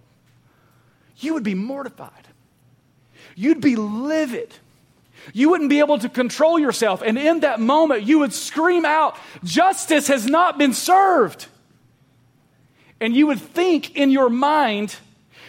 You 1.18 1.34
would 1.34 1.44
be 1.44 1.56
mortified. 1.56 2.28
You'd 3.36 3.62
be 3.62 3.76
livid. 3.76 4.54
You 5.34 5.50
wouldn't 5.50 5.70
be 5.70 5.80
able 5.80 6.00
to 6.00 6.10
control 6.10 6.60
yourself. 6.60 7.02
And 7.02 7.18
in 7.18 7.42
that 7.42 7.60
moment, 7.60 8.04
you 8.04 8.20
would 8.20 8.34
scream 8.34 8.86
out, 8.86 9.18
Justice 9.44 10.08
has 10.08 10.26
not 10.26 10.58
been 10.58 10.74
served. 10.74 11.48
And 13.02 13.16
you 13.16 13.28
would 13.28 13.40
think 13.40 13.96
in 13.96 14.12
your 14.12 14.30
mind, 14.30 14.96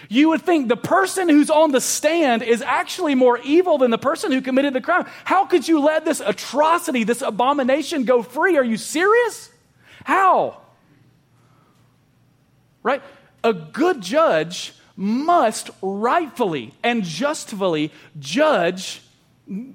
you 0.08 0.30
would 0.30 0.42
think 0.42 0.68
the 0.68 0.76
person 0.76 1.28
who's 1.28 1.50
on 1.50 1.72
the 1.72 1.80
stand 1.80 2.42
is 2.42 2.62
actually 2.62 3.14
more 3.14 3.38
evil 3.38 3.78
than 3.78 3.90
the 3.90 3.98
person 3.98 4.32
who 4.32 4.40
committed 4.40 4.72
the 4.72 4.80
crime. 4.80 5.06
How 5.24 5.46
could 5.46 5.66
you 5.66 5.80
let 5.80 6.04
this 6.04 6.20
atrocity, 6.20 7.04
this 7.04 7.22
abomination 7.22 8.04
go 8.04 8.22
free? 8.22 8.56
Are 8.56 8.64
you 8.64 8.76
serious? 8.76 9.50
How? 10.04 10.60
Right? 12.82 13.02
A 13.44 13.52
good 13.52 14.00
judge 14.00 14.72
must 14.96 15.70
rightfully 15.80 16.74
and 16.82 17.04
justly 17.04 17.92
judge 18.18 19.02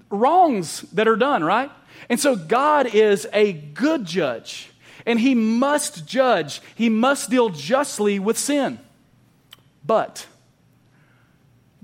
wrongs 0.10 0.82
that 0.94 1.08
are 1.08 1.16
done, 1.16 1.44
right? 1.44 1.72
And 2.10 2.20
so 2.20 2.36
God 2.36 2.94
is 2.94 3.28
a 3.34 3.54
good 3.54 4.06
judge, 4.06 4.70
and 5.06 5.20
He 5.20 5.36
must 5.36 6.06
judge, 6.06 6.62
He 6.76 6.90
must 6.90 7.30
deal 7.30 7.50
justly 7.50 8.20
with 8.20 8.38
sin. 8.38 8.80
But 9.86 10.26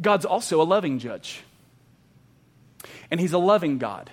God's 0.01 0.25
also 0.25 0.61
a 0.61 0.63
loving 0.63 0.99
judge, 0.99 1.41
and 3.09 3.19
He's 3.19 3.33
a 3.33 3.39
loving 3.39 3.77
God. 3.77 4.09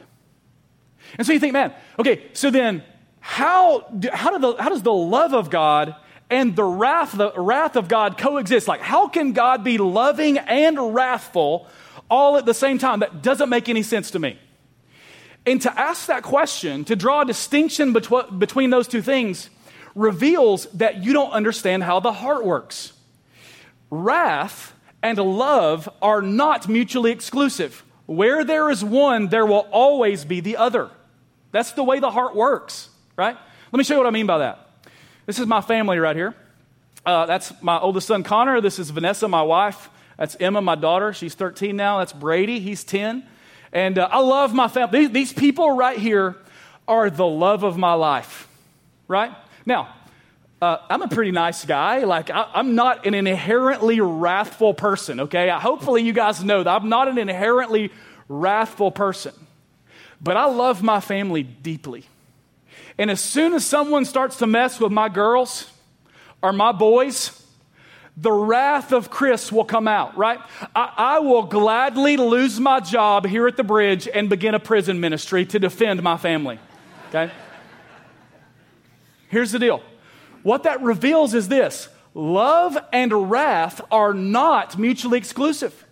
And 1.17 1.27
so 1.27 1.33
you 1.33 1.41
think, 1.41 1.53
man, 1.53 1.73
okay, 1.99 2.25
so 2.35 2.51
then 2.51 2.83
how, 3.21 3.81
do, 3.99 4.11
how, 4.12 4.31
do 4.31 4.38
the, 4.38 4.62
how 4.62 4.69
does 4.69 4.83
the 4.83 4.93
love 4.93 5.33
of 5.33 5.51
God 5.51 5.95
and 6.31 6.55
the 6.55 6.64
wrath, 6.64 7.12
the 7.12 7.33
wrath 7.33 7.77
of 7.77 7.88
God 7.88 8.19
coexist? 8.19 8.69
Like, 8.69 8.81
how 8.81 9.09
can 9.09 9.33
God 9.33 9.64
be 9.64 9.79
loving 9.79 10.37
and 10.38 10.95
wrathful 10.95 11.67
all 12.11 12.37
at 12.37 12.47
the 12.47 12.55
same 12.55 12.79
time. 12.79 13.01
That 13.01 13.23
doesn't 13.23 13.49
make 13.49 13.68
any 13.68 13.83
sense 13.83 14.11
to 14.12 14.18
me. 14.18 14.38
And 15.47 15.62
to 15.62 15.81
ask 15.81 16.07
that 16.07 16.23
question, 16.23 16.85
to 16.85 16.97
draw 16.97 17.23
a 17.23 17.25
distinction 17.25 17.94
betw- 17.94 18.38
between 18.38 18.71
those 18.71 18.87
two 18.87 19.03
things, 19.03 19.51
reveals 19.94 20.66
that 20.73 21.03
you 21.03 21.12
don't 21.12 21.31
understand 21.31 21.83
how 21.83 22.01
the 22.01 22.12
heart 22.12 22.44
works. 22.44 22.92
Wrath 23.90 24.75
and 25.03 25.18
love 25.18 25.88
are 26.03 26.21
not 26.21 26.68
mutually 26.68 27.11
exclusive. 27.12 27.83
Where 28.07 28.44
there 28.44 28.71
is 28.71 28.85
one, 28.85 29.29
there 29.29 29.47
will 29.47 29.66
always 29.71 30.25
be 30.25 30.40
the 30.40 30.57
other. 30.57 30.90
That's 31.53 31.73
the 31.73 31.85
way 31.85 31.99
the 31.99 32.11
heart 32.11 32.35
works, 32.35 32.90
right? 33.16 33.37
Let 33.73 33.79
me 33.79 33.85
show 33.85 33.94
you 33.94 34.01
what 34.01 34.07
I 34.07 34.11
mean 34.11 34.27
by 34.27 34.38
that. 34.38 34.68
This 35.27 35.38
is 35.38 35.47
my 35.47 35.61
family 35.61 35.99
right 35.99 36.16
here. 36.16 36.35
Uh, 37.05 37.27
that's 37.27 37.53
my 37.62 37.79
oldest 37.79 38.07
son, 38.07 38.23
Connor. 38.23 38.61
This 38.61 38.79
is 38.79 38.90
Vanessa, 38.90 39.29
my 39.29 39.42
wife. 39.42 39.88
That's 40.19 40.37
Emma, 40.41 40.61
my 40.61 40.75
daughter. 40.75 41.13
She's 41.15 41.35
13 41.35 41.77
now. 41.77 41.99
That's 41.99 42.13
Brady. 42.13 42.61
He's 42.61 42.85
10. 42.85 43.25
And 43.73 43.99
uh, 43.99 44.09
I 44.11 44.19
love 44.21 44.53
my 44.53 44.69
family. 44.69 45.01
These, 45.01 45.11
these 45.11 45.33
people 45.33 45.71
right 45.71 45.99
here 45.99 46.37
are 46.87 47.09
the 47.09 47.27
love 47.27 47.63
of 47.63 47.79
my 47.79 47.95
life, 47.95 48.49
right? 49.07 49.33
Now, 49.65 49.95
uh, 50.61 50.79
I'm 50.91 51.03
a 51.03 51.09
pretty 51.09 51.31
nice 51.31 51.65
guy. 51.65 52.01
Like, 52.01 52.31
I, 52.31 52.51
am 52.55 52.75
not 52.75 53.07
an 53.07 53.15
inherently 53.15 54.01
wrathful 54.01 54.75
person, 54.75 55.21
okay? 55.21 55.51
I, 55.51 55.61
hopefully, 55.61 56.03
you 56.03 56.13
guys 56.13 56.43
know 56.43 56.65
that 56.65 56.83
I'm 56.83 56.89
not 56.89 57.07
an 57.09 57.19
inherently 57.19 57.93
wrathful 58.27 58.91
person. 58.91 59.35
But 60.21 60.37
I 60.37 60.47
love 60.47 60.83
my 60.83 60.99
family 60.99 61.45
deeply. 61.45 62.05
And 62.99 63.11
as 63.11 63.21
soon 63.21 63.55
as 63.55 63.65
someone 63.65 64.05
starts 64.05 64.39
to 64.39 64.49
mess 64.49 64.81
with 64.81 64.91
my 64.91 65.09
girls 65.09 65.71
or 66.43 66.53
my 66.53 66.73
boys, 66.73 67.38
the 68.21 68.33
wrath 68.33 68.93
of 68.93 69.11
Chris 69.11 69.53
will 69.53 69.65
come 69.65 69.87
out, 69.87 70.17
right? 70.19 70.41
I, 70.75 70.93
I, 70.97 71.19
will 71.21 71.45
gladly 71.45 72.17
lose 72.17 72.59
my 72.59 72.81
job 72.81 73.25
here 73.25 73.47
at 73.47 73.57
the 73.57 73.63
bridge 73.63 74.09
and 74.13 74.29
begin 74.29 74.55
a 74.55 74.59
prison 74.59 74.99
ministry 74.99 75.47
to 75.47 75.59
defend 75.61 76.03
my 76.03 76.17
family, 76.17 76.59
okay? 77.09 77.31
Here's 79.29 79.53
the 79.53 79.59
deal 79.61 79.83
what 80.43 80.65
that 80.65 80.83
reveals 80.83 81.35
is 81.35 81.49
this 81.49 81.89
love 82.15 82.77
and 82.93 83.31
wrath 83.31 83.81
are 83.91 84.15
not 84.15 84.77
mutually 84.79 85.19
exclusive. 85.19 85.87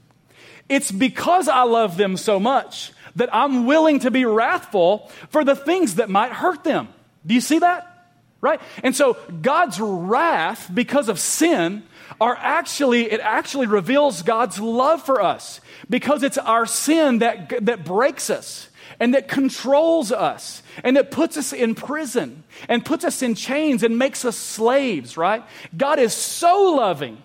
It's 0.68 0.90
because 0.90 1.46
I 1.46 1.62
love 1.62 1.96
them 1.96 2.16
so 2.16 2.40
much 2.40 2.92
that 3.14 3.32
I'm 3.32 3.66
willing 3.66 4.00
to 4.00 4.10
be 4.10 4.24
wrathful 4.24 5.10
for 5.28 5.44
the 5.44 5.54
things 5.54 5.96
that 5.96 6.10
might 6.10 6.32
hurt 6.32 6.64
them. 6.64 6.88
Do 7.24 7.34
you 7.34 7.40
see 7.40 7.60
that? 7.60 7.92
Right? 8.40 8.60
And 8.82 8.94
so 8.94 9.16
God's 9.42 9.80
wrath 9.80 10.70
because 10.72 11.08
of 11.08 11.20
sin 11.20 11.84
are 12.20 12.36
actually, 12.36 13.10
it 13.10 13.20
actually 13.20 13.66
reveals 13.66 14.22
God's 14.22 14.58
love 14.58 15.02
for 15.02 15.20
us 15.20 15.60
because 15.88 16.22
it's 16.22 16.38
our 16.38 16.66
sin 16.66 17.18
that, 17.18 17.64
that 17.64 17.84
breaks 17.84 18.30
us 18.30 18.68
and 18.98 19.14
that 19.14 19.28
controls 19.28 20.12
us 20.12 20.62
and 20.82 20.96
that 20.96 21.10
puts 21.10 21.36
us 21.36 21.52
in 21.52 21.74
prison 21.74 22.44
and 22.68 22.84
puts 22.84 23.04
us 23.04 23.22
in 23.22 23.34
chains 23.34 23.82
and 23.82 23.98
makes 23.98 24.24
us 24.24 24.36
slaves, 24.36 25.16
right? 25.16 25.44
God 25.76 25.98
is 25.98 26.14
so 26.14 26.74
loving 26.74 27.22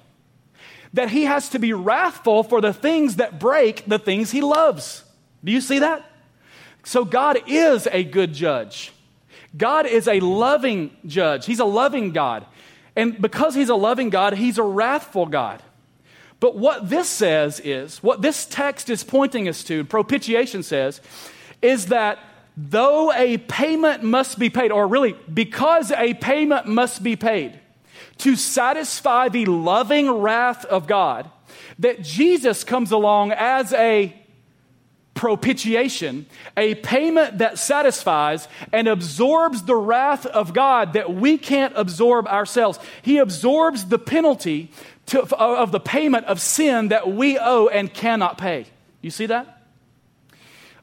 that 0.93 1.09
he 1.09 1.23
has 1.23 1.49
to 1.49 1.59
be 1.59 1.73
wrathful 1.73 2.43
for 2.43 2.59
the 2.59 2.73
things 2.73 3.15
that 3.15 3.39
break 3.39 3.85
the 3.85 3.99
things 3.99 4.31
he 4.31 4.41
loves. 4.41 5.03
Do 5.43 5.51
you 5.51 5.61
see 5.61 5.79
that? 5.79 6.05
So 6.83 7.05
God 7.05 7.37
is 7.47 7.87
a 7.91 8.03
good 8.03 8.33
judge. 8.33 8.91
God 9.55 9.85
is 9.85 10.07
a 10.07 10.19
loving 10.19 10.95
judge. 11.05 11.45
He's 11.45 11.59
a 11.59 11.65
loving 11.65 12.11
God. 12.11 12.45
And 12.95 13.21
because 13.21 13.55
he's 13.55 13.69
a 13.69 13.75
loving 13.75 14.09
God, 14.09 14.33
he's 14.33 14.57
a 14.57 14.63
wrathful 14.63 15.25
God. 15.25 15.63
But 16.39 16.57
what 16.57 16.89
this 16.89 17.07
says 17.07 17.61
is, 17.63 18.01
what 18.01 18.21
this 18.21 18.45
text 18.45 18.89
is 18.89 19.03
pointing 19.03 19.47
us 19.47 19.63
to, 19.65 19.83
propitiation 19.85 20.63
says, 20.63 20.99
is 21.61 21.87
that 21.87 22.19
though 22.57 23.13
a 23.13 23.37
payment 23.37 24.03
must 24.03 24.39
be 24.39 24.49
paid, 24.49 24.71
or 24.71 24.87
really, 24.87 25.15
because 25.31 25.91
a 25.91 26.15
payment 26.15 26.65
must 26.65 27.03
be 27.03 27.15
paid 27.15 27.59
to 28.17 28.35
satisfy 28.35 29.29
the 29.29 29.45
loving 29.45 30.09
wrath 30.09 30.65
of 30.65 30.87
God, 30.87 31.29
that 31.79 32.01
Jesus 32.01 32.63
comes 32.63 32.91
along 32.91 33.31
as 33.31 33.71
a 33.73 34.15
propitiation, 35.13 36.25
a 36.55 36.75
payment 36.75 37.39
that 37.39 37.59
satisfies 37.59 38.47
and 38.71 38.87
absorbs 38.87 39.63
the 39.63 39.75
wrath 39.75 40.25
of 40.25 40.53
God 40.53 40.93
that 40.93 41.13
we 41.13 41.37
can't 41.37 41.73
absorb 41.75 42.27
ourselves. 42.27 42.79
He 43.01 43.17
absorbs 43.17 43.85
the 43.85 43.99
penalty 43.99 44.71
to, 45.07 45.23
of 45.35 45.71
the 45.71 45.79
payment 45.79 46.25
of 46.25 46.39
sin 46.39 46.89
that 46.89 47.11
we 47.11 47.37
owe 47.37 47.67
and 47.67 47.93
cannot 47.93 48.37
pay. 48.37 48.65
You 49.01 49.11
see 49.11 49.25
that? 49.27 49.61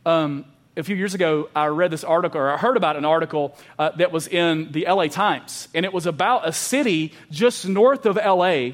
Um, 0.05 0.45
a 0.77 0.83
few 0.85 0.95
years 0.95 1.15
ago, 1.15 1.49
I 1.57 1.67
read 1.67 1.91
this 1.91 2.05
article, 2.05 2.41
or 2.41 2.51
I 2.51 2.57
heard 2.57 2.77
about 2.77 2.97
an 2.97 3.05
article 3.05 3.57
uh, 3.79 3.91
that 3.97 4.13
was 4.13 4.29
in 4.29 4.71
the 4.71 4.87
LA 4.89 5.07
Times, 5.07 5.69
and 5.75 5.85
it 5.85 5.93
was 5.93 6.07
about 6.07 6.47
a 6.47 6.53
city 6.53 7.13
just 7.31 7.67
north 7.67 8.07
of 8.07 8.17
LA 8.17 8.71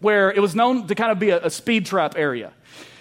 where 0.00 0.30
it 0.30 0.40
was 0.40 0.54
known 0.54 0.86
to 0.86 0.94
kind 0.94 1.10
of 1.10 1.18
be 1.18 1.30
a, 1.30 1.46
a 1.46 1.50
speed 1.50 1.86
trap 1.86 2.14
area. 2.16 2.52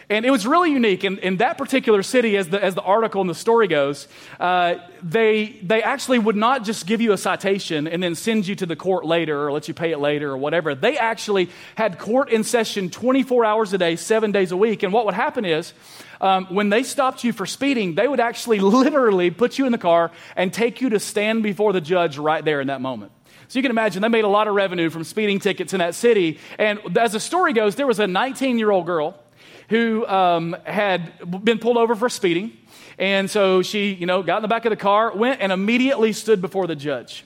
And 0.09 0.25
it 0.25 0.31
was 0.31 0.45
really 0.45 0.71
unique. 0.71 1.03
In, 1.03 1.17
in 1.19 1.37
that 1.37 1.57
particular 1.57 2.03
city, 2.03 2.35
as 2.37 2.49
the, 2.49 2.63
as 2.63 2.75
the 2.75 2.81
article 2.81 3.21
and 3.21 3.29
the 3.29 3.35
story 3.35 3.67
goes, 3.67 4.07
uh, 4.39 4.75
they, 5.01 5.57
they 5.63 5.81
actually 5.81 6.19
would 6.19 6.35
not 6.35 6.63
just 6.63 6.85
give 6.85 7.01
you 7.01 7.13
a 7.13 7.17
citation 7.17 7.87
and 7.87 8.03
then 8.03 8.15
send 8.15 8.45
you 8.45 8.55
to 8.55 8.65
the 8.65 8.75
court 8.75 9.05
later 9.05 9.47
or 9.47 9.51
let 9.51 9.67
you 9.67 9.73
pay 9.73 9.91
it 9.91 9.99
later 9.99 10.31
or 10.31 10.37
whatever. 10.37 10.75
They 10.75 10.97
actually 10.97 11.49
had 11.75 11.99
court 11.99 12.29
in 12.29 12.43
session 12.43 12.89
24 12.89 13.45
hours 13.45 13.73
a 13.73 13.77
day, 13.77 13.95
seven 13.95 14.31
days 14.31 14.51
a 14.51 14.57
week. 14.57 14.83
And 14.83 14.91
what 14.91 15.05
would 15.05 15.13
happen 15.13 15.45
is, 15.45 15.73
um, 16.19 16.45
when 16.47 16.69
they 16.69 16.83
stopped 16.83 17.23
you 17.23 17.33
for 17.33 17.45
speeding, 17.45 17.95
they 17.95 18.07
would 18.07 18.19
actually 18.19 18.59
literally 18.59 19.31
put 19.31 19.57
you 19.57 19.65
in 19.65 19.71
the 19.71 19.77
car 19.77 20.11
and 20.35 20.53
take 20.53 20.81
you 20.81 20.89
to 20.89 20.99
stand 20.99 21.43
before 21.43 21.73
the 21.73 21.81
judge 21.81 22.17
right 22.17 22.43
there 22.43 22.61
in 22.61 22.67
that 22.67 22.81
moment. 22.81 23.11
So 23.47 23.59
you 23.59 23.63
can 23.63 23.71
imagine 23.71 24.01
they 24.01 24.07
made 24.07 24.23
a 24.23 24.29
lot 24.29 24.47
of 24.47 24.55
revenue 24.55 24.89
from 24.89 25.03
speeding 25.03 25.39
tickets 25.39 25.73
in 25.73 25.79
that 25.79 25.95
city. 25.95 26.39
And 26.57 26.97
as 26.97 27.11
the 27.11 27.19
story 27.19 27.53
goes, 27.53 27.75
there 27.75 27.85
was 27.87 27.99
a 27.99 28.07
19 28.07 28.57
year 28.57 28.71
old 28.71 28.85
girl 28.85 29.19
who 29.69 30.05
um, 30.07 30.55
had 30.65 31.11
been 31.43 31.59
pulled 31.59 31.77
over 31.77 31.95
for 31.95 32.09
speeding. 32.09 32.57
And 32.97 33.29
so 33.29 33.61
she, 33.61 33.93
you 33.93 34.05
know, 34.05 34.23
got 34.23 34.37
in 34.37 34.41
the 34.41 34.47
back 34.47 34.65
of 34.65 34.69
the 34.69 34.75
car, 34.75 35.15
went 35.15 35.41
and 35.41 35.51
immediately 35.51 36.13
stood 36.13 36.41
before 36.41 36.67
the 36.67 36.75
judge. 36.75 37.25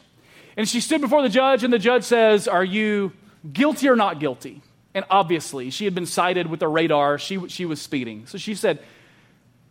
And 0.55 0.67
she 0.67 0.79
stood 0.79 1.01
before 1.01 1.21
the 1.21 1.29
judge, 1.29 1.63
and 1.63 1.71
the 1.71 1.79
judge 1.79 2.03
says, 2.03 2.47
Are 2.47 2.63
you 2.63 3.11
guilty 3.51 3.87
or 3.89 3.95
not 3.95 4.19
guilty? 4.19 4.61
And 4.93 5.05
obviously, 5.11 5.69
she 5.69 5.85
had 5.85 5.93
been 5.93 6.07
cited 6.07 6.47
with 6.47 6.61
a 6.63 6.67
radar. 6.67 7.19
She, 7.19 7.47
she 7.49 7.65
was 7.65 7.79
speeding. 7.81 8.25
So 8.25 8.37
she 8.37 8.55
said, 8.55 8.79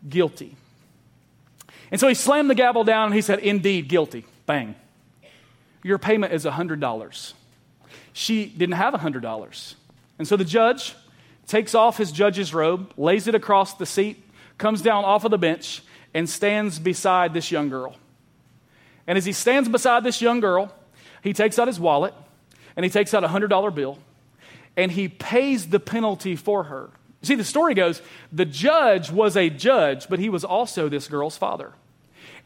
Guilty. 0.09 0.57
And 1.91 2.01
so 2.01 2.09
he 2.09 2.15
slammed 2.15 2.51
the 2.51 2.55
gavel 2.55 2.85
down 2.85 3.07
and 3.07 3.15
he 3.15 3.23
said, 3.23 3.41
Indeed, 3.41 3.89
guilty. 3.89 4.25
Bang. 4.47 4.77
Your 5.83 5.99
payment 5.99 6.33
is 6.33 6.45
$100. 6.45 7.33
She 8.13 8.47
didn't 8.47 8.75
have 8.75 8.95
$100. 8.95 9.75
And 10.19 10.27
so 10.27 10.37
the 10.37 10.45
judge 10.45 10.95
takes 11.47 11.75
off 11.75 11.97
his 11.97 12.13
judge's 12.13 12.53
robe, 12.53 12.93
lays 12.97 13.27
it 13.27 13.35
across 13.35 13.75
the 13.75 13.87
seat, 13.87 14.23
comes 14.59 14.83
down 14.83 15.05
off 15.05 15.25
of 15.25 15.31
the 15.31 15.39
bench, 15.39 15.83
and 16.15 16.29
stands 16.29 16.79
beside 16.79 17.35
this 17.35 17.51
young 17.51 17.69
girl. 17.69 17.97
And 19.07 19.17
as 19.17 19.25
he 19.25 19.33
stands 19.33 19.69
beside 19.69 20.03
this 20.03 20.21
young 20.21 20.41
girl, 20.41 20.75
he 21.23 21.33
takes 21.33 21.59
out 21.59 21.69
his 21.69 21.79
wallet 21.79 22.15
and 22.75 22.85
he 22.85 22.91
takes 22.91 23.15
out 23.15 23.25
a 23.25 23.29
$100 23.29 23.75
bill 23.75 23.99
and 24.77 24.91
he 24.91 25.09
pays 25.09 25.69
the 25.69 25.81
penalty 25.81 26.37
for 26.37 26.65
her. 26.65 26.91
See, 27.23 27.35
the 27.35 27.45
story 27.45 27.75
goes 27.75 28.03
the 28.33 28.45
judge 28.45 29.11
was 29.11 29.37
a 29.37 29.51
judge, 29.51 30.09
but 30.09 30.19
he 30.19 30.29
was 30.29 30.45
also 30.45 30.89
this 30.89 31.09
girl's 31.09 31.37
father. 31.37 31.73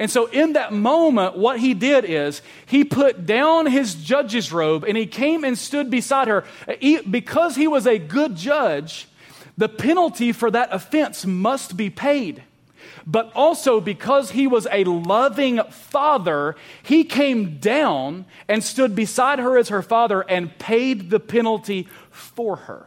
And 0.00 0.10
so, 0.10 0.24
in 0.24 0.54
that 0.54 0.72
moment, 0.72 1.36
what 1.36 1.60
he 1.60 1.74
did 1.74 2.06
is 2.06 2.40
he 2.64 2.84
put 2.84 3.26
down 3.26 3.66
his 3.66 3.94
judge's 3.94 4.50
robe 4.50 4.82
and 4.82 4.96
he 4.96 5.04
came 5.04 5.44
and 5.44 5.58
stood 5.58 5.90
beside 5.90 6.26
her. 6.26 6.44
He, 6.80 7.02
because 7.02 7.54
he 7.54 7.68
was 7.68 7.86
a 7.86 7.98
good 7.98 8.34
judge, 8.34 9.06
the 9.58 9.68
penalty 9.68 10.32
for 10.32 10.50
that 10.52 10.70
offense 10.72 11.26
must 11.26 11.76
be 11.76 11.90
paid. 11.90 12.42
But 13.06 13.30
also, 13.34 13.78
because 13.78 14.30
he 14.30 14.46
was 14.46 14.66
a 14.72 14.84
loving 14.84 15.60
father, 15.68 16.56
he 16.82 17.04
came 17.04 17.58
down 17.58 18.24
and 18.48 18.64
stood 18.64 18.94
beside 18.96 19.38
her 19.38 19.58
as 19.58 19.68
her 19.68 19.82
father 19.82 20.22
and 20.22 20.58
paid 20.58 21.10
the 21.10 21.20
penalty 21.20 21.88
for 22.10 22.56
her. 22.56 22.86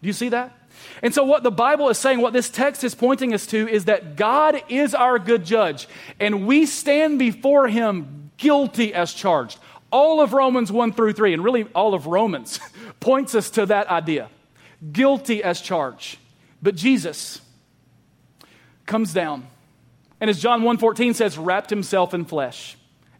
Do 0.00 0.06
you 0.06 0.14
see 0.14 0.30
that? 0.30 0.56
And 1.02 1.14
so, 1.14 1.24
what 1.24 1.42
the 1.42 1.50
Bible 1.50 1.88
is 1.88 1.98
saying, 1.98 2.20
what 2.20 2.32
this 2.32 2.50
text 2.50 2.84
is 2.84 2.94
pointing 2.94 3.34
us 3.34 3.46
to, 3.46 3.68
is 3.68 3.86
that 3.86 4.16
God 4.16 4.62
is 4.68 4.94
our 4.94 5.18
good 5.18 5.44
judge, 5.44 5.88
and 6.20 6.46
we 6.46 6.66
stand 6.66 7.18
before 7.18 7.68
him 7.68 8.30
guilty 8.36 8.94
as 8.94 9.12
charged. 9.12 9.58
All 9.90 10.20
of 10.20 10.32
Romans 10.32 10.72
1 10.72 10.92
through 10.92 11.12
3, 11.12 11.34
and 11.34 11.44
really 11.44 11.64
all 11.74 11.94
of 11.94 12.06
Romans, 12.06 12.60
points 13.00 13.34
us 13.34 13.50
to 13.50 13.66
that 13.66 13.88
idea 13.88 14.28
guilty 14.92 15.42
as 15.42 15.60
charged. 15.60 16.18
But 16.62 16.74
Jesus 16.74 17.40
comes 18.86 19.12
down, 19.12 19.46
and 20.20 20.28
as 20.28 20.40
John 20.40 20.62
1:14 20.62 21.14
says, 21.14 21.38
wrapped 21.38 21.70
himself 21.70 22.14
in 22.14 22.24
flesh 22.24 22.76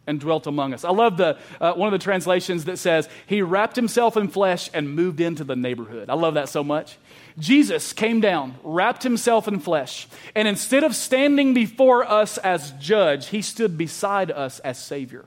and 0.07 0.21
dwelt 0.21 0.47
among 0.47 0.75
us. 0.75 0.85
I 0.85 0.91
love 0.91 1.17
the 1.17 1.39
uh, 1.61 1.73
one 1.75 1.93
of 1.93 1.99
the 1.99 2.03
translations 2.03 2.67
that 2.67 2.79
says 2.79 3.09
he 3.27 3.43
wrapped 3.43 3.77
himself 3.77 4.17
in 4.17 4.29
flesh 4.29 4.71
and 4.75 4.95
moved 4.95 5.21
into 5.21 5.45
the 5.45 5.57
neighborhood. 5.57 6.11
I 6.11 6.15
love 6.15 6.35
that 6.35 6.49
so 6.49 6.63
much. 6.63 6.99
Jesus 7.39 7.93
came 7.93 8.21
down, 8.21 8.55
wrapped 8.63 9.03
himself 9.03 9.49
in 9.49 9.59
flesh, 9.59 10.07
and 10.35 10.47
instead 10.47 10.85
of 10.85 10.95
standing 10.95 11.55
before 11.55 12.05
us 12.05 12.39
as 12.39 12.71
judge, 12.73 13.29
he 13.29 13.43
stood 13.43 13.77
beside 13.77 14.31
us 14.31 14.61
as 14.61 14.79
Savior. 14.79 15.27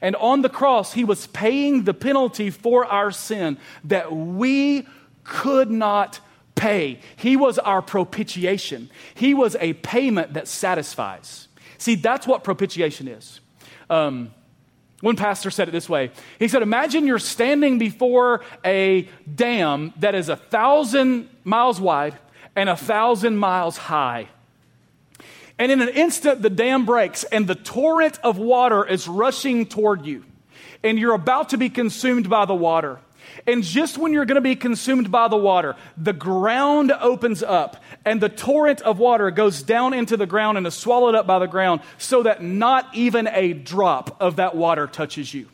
And 0.00 0.16
on 0.16 0.42
the 0.42 0.48
cross, 0.48 0.92
he 0.92 1.04
was 1.04 1.26
paying 1.28 1.84
the 1.84 1.94
penalty 1.94 2.50
for 2.50 2.84
our 2.84 3.10
sin 3.10 3.58
that 3.84 4.12
we 4.12 4.86
could 5.24 5.70
not 5.70 6.20
pay. 6.54 7.00
He 7.16 7.36
was 7.36 7.58
our 7.58 7.82
propitiation, 7.82 8.90
he 9.14 9.34
was 9.34 9.56
a 9.60 9.74
payment 9.74 10.34
that 10.34 10.48
satisfies. 10.48 11.48
See, 11.78 11.94
that's 11.94 12.26
what 12.26 12.42
propitiation 12.42 13.06
is. 13.06 13.40
Um, 13.90 14.32
one 15.00 15.16
pastor 15.16 15.50
said 15.50 15.68
it 15.68 15.70
this 15.70 15.88
way. 15.88 16.10
He 16.38 16.48
said, 16.48 16.62
Imagine 16.62 17.06
you're 17.06 17.20
standing 17.20 17.78
before 17.78 18.42
a 18.64 19.08
dam 19.32 19.92
that 19.98 20.14
is 20.14 20.28
a 20.28 20.36
thousand 20.36 21.28
miles 21.44 21.80
wide 21.80 22.16
and 22.56 22.68
a 22.68 22.76
thousand 22.76 23.36
miles 23.36 23.76
high. 23.76 24.28
And 25.58 25.70
in 25.70 25.80
an 25.80 25.88
instant, 25.88 26.42
the 26.42 26.50
dam 26.50 26.84
breaks 26.84 27.24
and 27.24 27.46
the 27.46 27.54
torrent 27.54 28.18
of 28.22 28.38
water 28.38 28.84
is 28.84 29.06
rushing 29.06 29.66
toward 29.66 30.04
you. 30.04 30.24
And 30.82 30.98
you're 30.98 31.14
about 31.14 31.50
to 31.50 31.58
be 31.58 31.68
consumed 31.70 32.28
by 32.28 32.44
the 32.44 32.54
water. 32.54 33.00
And 33.46 33.62
just 33.62 33.98
when 33.98 34.12
you're 34.12 34.24
going 34.24 34.36
to 34.36 34.40
be 34.40 34.56
consumed 34.56 35.10
by 35.10 35.28
the 35.28 35.36
water, 35.36 35.76
the 35.96 36.12
ground 36.12 36.92
opens 36.92 37.42
up 37.42 37.82
and 38.04 38.20
the 38.20 38.28
torrent 38.28 38.80
of 38.82 38.98
water 38.98 39.30
goes 39.30 39.62
down 39.62 39.94
into 39.94 40.16
the 40.16 40.26
ground 40.26 40.58
and 40.58 40.66
is 40.66 40.74
swallowed 40.74 41.14
up 41.14 41.26
by 41.26 41.38
the 41.38 41.46
ground 41.46 41.80
so 41.98 42.22
that 42.22 42.42
not 42.42 42.86
even 42.94 43.28
a 43.28 43.52
drop 43.52 44.16
of 44.20 44.36
that 44.36 44.54
water 44.54 44.86
touches 44.86 45.32
you. 45.32 45.48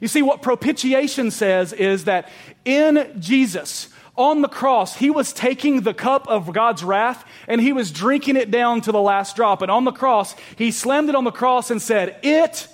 You 0.00 0.08
see, 0.08 0.22
what 0.22 0.42
propitiation 0.42 1.30
says 1.30 1.72
is 1.72 2.04
that 2.04 2.30
in 2.64 3.16
Jesus, 3.18 3.88
on 4.16 4.42
the 4.42 4.48
cross, 4.48 4.96
he 4.96 5.10
was 5.10 5.32
taking 5.32 5.82
the 5.82 5.94
cup 5.94 6.26
of 6.28 6.52
God's 6.52 6.82
wrath 6.82 7.24
and 7.46 7.60
he 7.60 7.72
was 7.72 7.90
drinking 7.90 8.36
it 8.36 8.50
down 8.50 8.80
to 8.82 8.92
the 8.92 9.00
last 9.00 9.36
drop. 9.36 9.62
And 9.62 9.70
on 9.70 9.84
the 9.84 9.92
cross, 9.92 10.34
he 10.56 10.70
slammed 10.70 11.08
it 11.08 11.14
on 11.14 11.24
the 11.24 11.30
cross 11.30 11.70
and 11.70 11.80
said, 11.80 12.18
It 12.22 12.68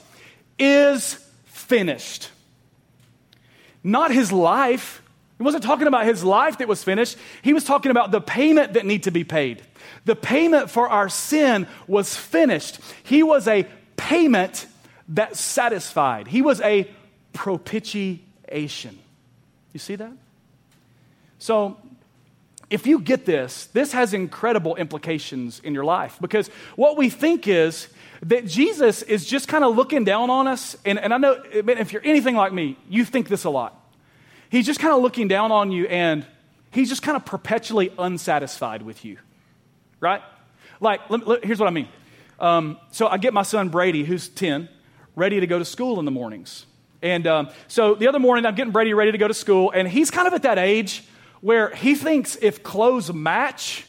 is 0.59 1.15
finished. 1.45 2.31
Not 3.85 4.11
his 4.11 4.33
life. 4.33 5.03
He 5.37 5.45
wasn't 5.45 5.63
talking 5.63 5.87
about 5.87 6.07
his 6.07 6.25
life 6.25 6.59
that 6.59 6.69
was 6.69 6.83
finished. 6.83 7.19
He 7.43 7.53
was 7.53 7.65
talking 7.65 7.91
about 7.91 8.11
the 8.11 8.21
payment 8.21 8.73
that 8.73 8.87
need 8.87 9.03
to 9.03 9.11
be 9.11 9.25
paid. 9.25 9.63
The 10.07 10.17
payment 10.17 10.71
for 10.71 10.89
our 10.89 11.09
sin 11.09 11.67
was 11.87 12.17
finished. 12.17 12.81
He 13.03 13.23
was 13.23 13.47
a 13.47 13.67
payment 13.97 14.67
that 15.09 15.37
satisfied, 15.37 16.29
He 16.29 16.41
was 16.41 16.63
a 16.63 16.91
propitiation. 17.35 18.99
You 19.73 19.81
see 19.81 19.97
that? 19.97 20.13
So, 21.39 21.77
if 22.71 22.87
you 22.87 23.01
get 23.01 23.27
this, 23.27 23.67
this 23.67 23.93
has 23.93 24.15
incredible 24.15 24.77
implications 24.77 25.61
in 25.61 25.75
your 25.75 25.85
life 25.85 26.17
because 26.21 26.49
what 26.77 26.97
we 26.97 27.11
think 27.11 27.47
is 27.47 27.89
that 28.25 28.47
Jesus 28.47 29.03
is 29.03 29.25
just 29.27 29.49
kind 29.49 29.65
of 29.65 29.77
looking 29.77 30.05
down 30.05 30.31
on 30.31 30.49
us. 30.49 30.77
And, 30.85 30.99
and 30.99 31.13
I 31.13 31.19
know 31.19 31.43
if 31.53 31.93
you're 31.93 32.05
anything 32.05 32.35
like 32.35 32.53
me, 32.53 32.79
you 32.89 33.05
think 33.05 33.29
this 33.29 33.45
a 33.45 33.51
lot. 33.51 33.81
He's 34.49 34.67
just 34.67 34.81
kind 34.81 34.95
of 34.95 35.03
looking 35.03 35.29
down 35.29 35.53
on 35.53 35.71
you 35.71 35.87
and 35.87 36.25
he's 36.71 36.89
just 36.89 37.03
kind 37.03 37.17
of 37.17 37.25
perpetually 37.25 37.93
unsatisfied 37.99 38.83
with 38.83 39.05
you, 39.05 39.19
right? 40.01 40.23
Like, 40.81 41.09
let, 41.11 41.27
let, 41.27 41.45
here's 41.45 41.61
what 41.61 41.67
I 41.67 41.71
mean. 41.71 41.89
Um, 42.41 42.79
so 42.91 43.09
I 43.09 43.19
get 43.19 43.35
my 43.35 43.43
son 43.43 43.69
Brady, 43.69 44.05
who's 44.05 44.29
10, 44.29 44.69
ready 45.17 45.41
to 45.41 45.47
go 45.47 45.59
to 45.59 45.65
school 45.65 45.99
in 45.99 46.05
the 46.05 46.11
mornings. 46.11 46.67
And 47.03 47.27
um, 47.27 47.51
so 47.69 47.95
the 47.95 48.09
other 48.09 48.19
morning, 48.19 48.47
I'm 48.47 48.55
getting 48.55 48.73
Brady 48.73 48.95
ready 48.95 49.13
to 49.13 49.19
go 49.19 49.29
to 49.29 49.35
school, 49.35 49.71
and 49.71 49.87
he's 49.87 50.11
kind 50.11 50.27
of 50.27 50.33
at 50.33 50.43
that 50.43 50.59
age 50.59 51.05
where 51.43 51.75
he 51.75 51.95
thinks 51.95 52.37
if 52.41 52.63
clothes 52.63 53.13
match, 53.13 53.87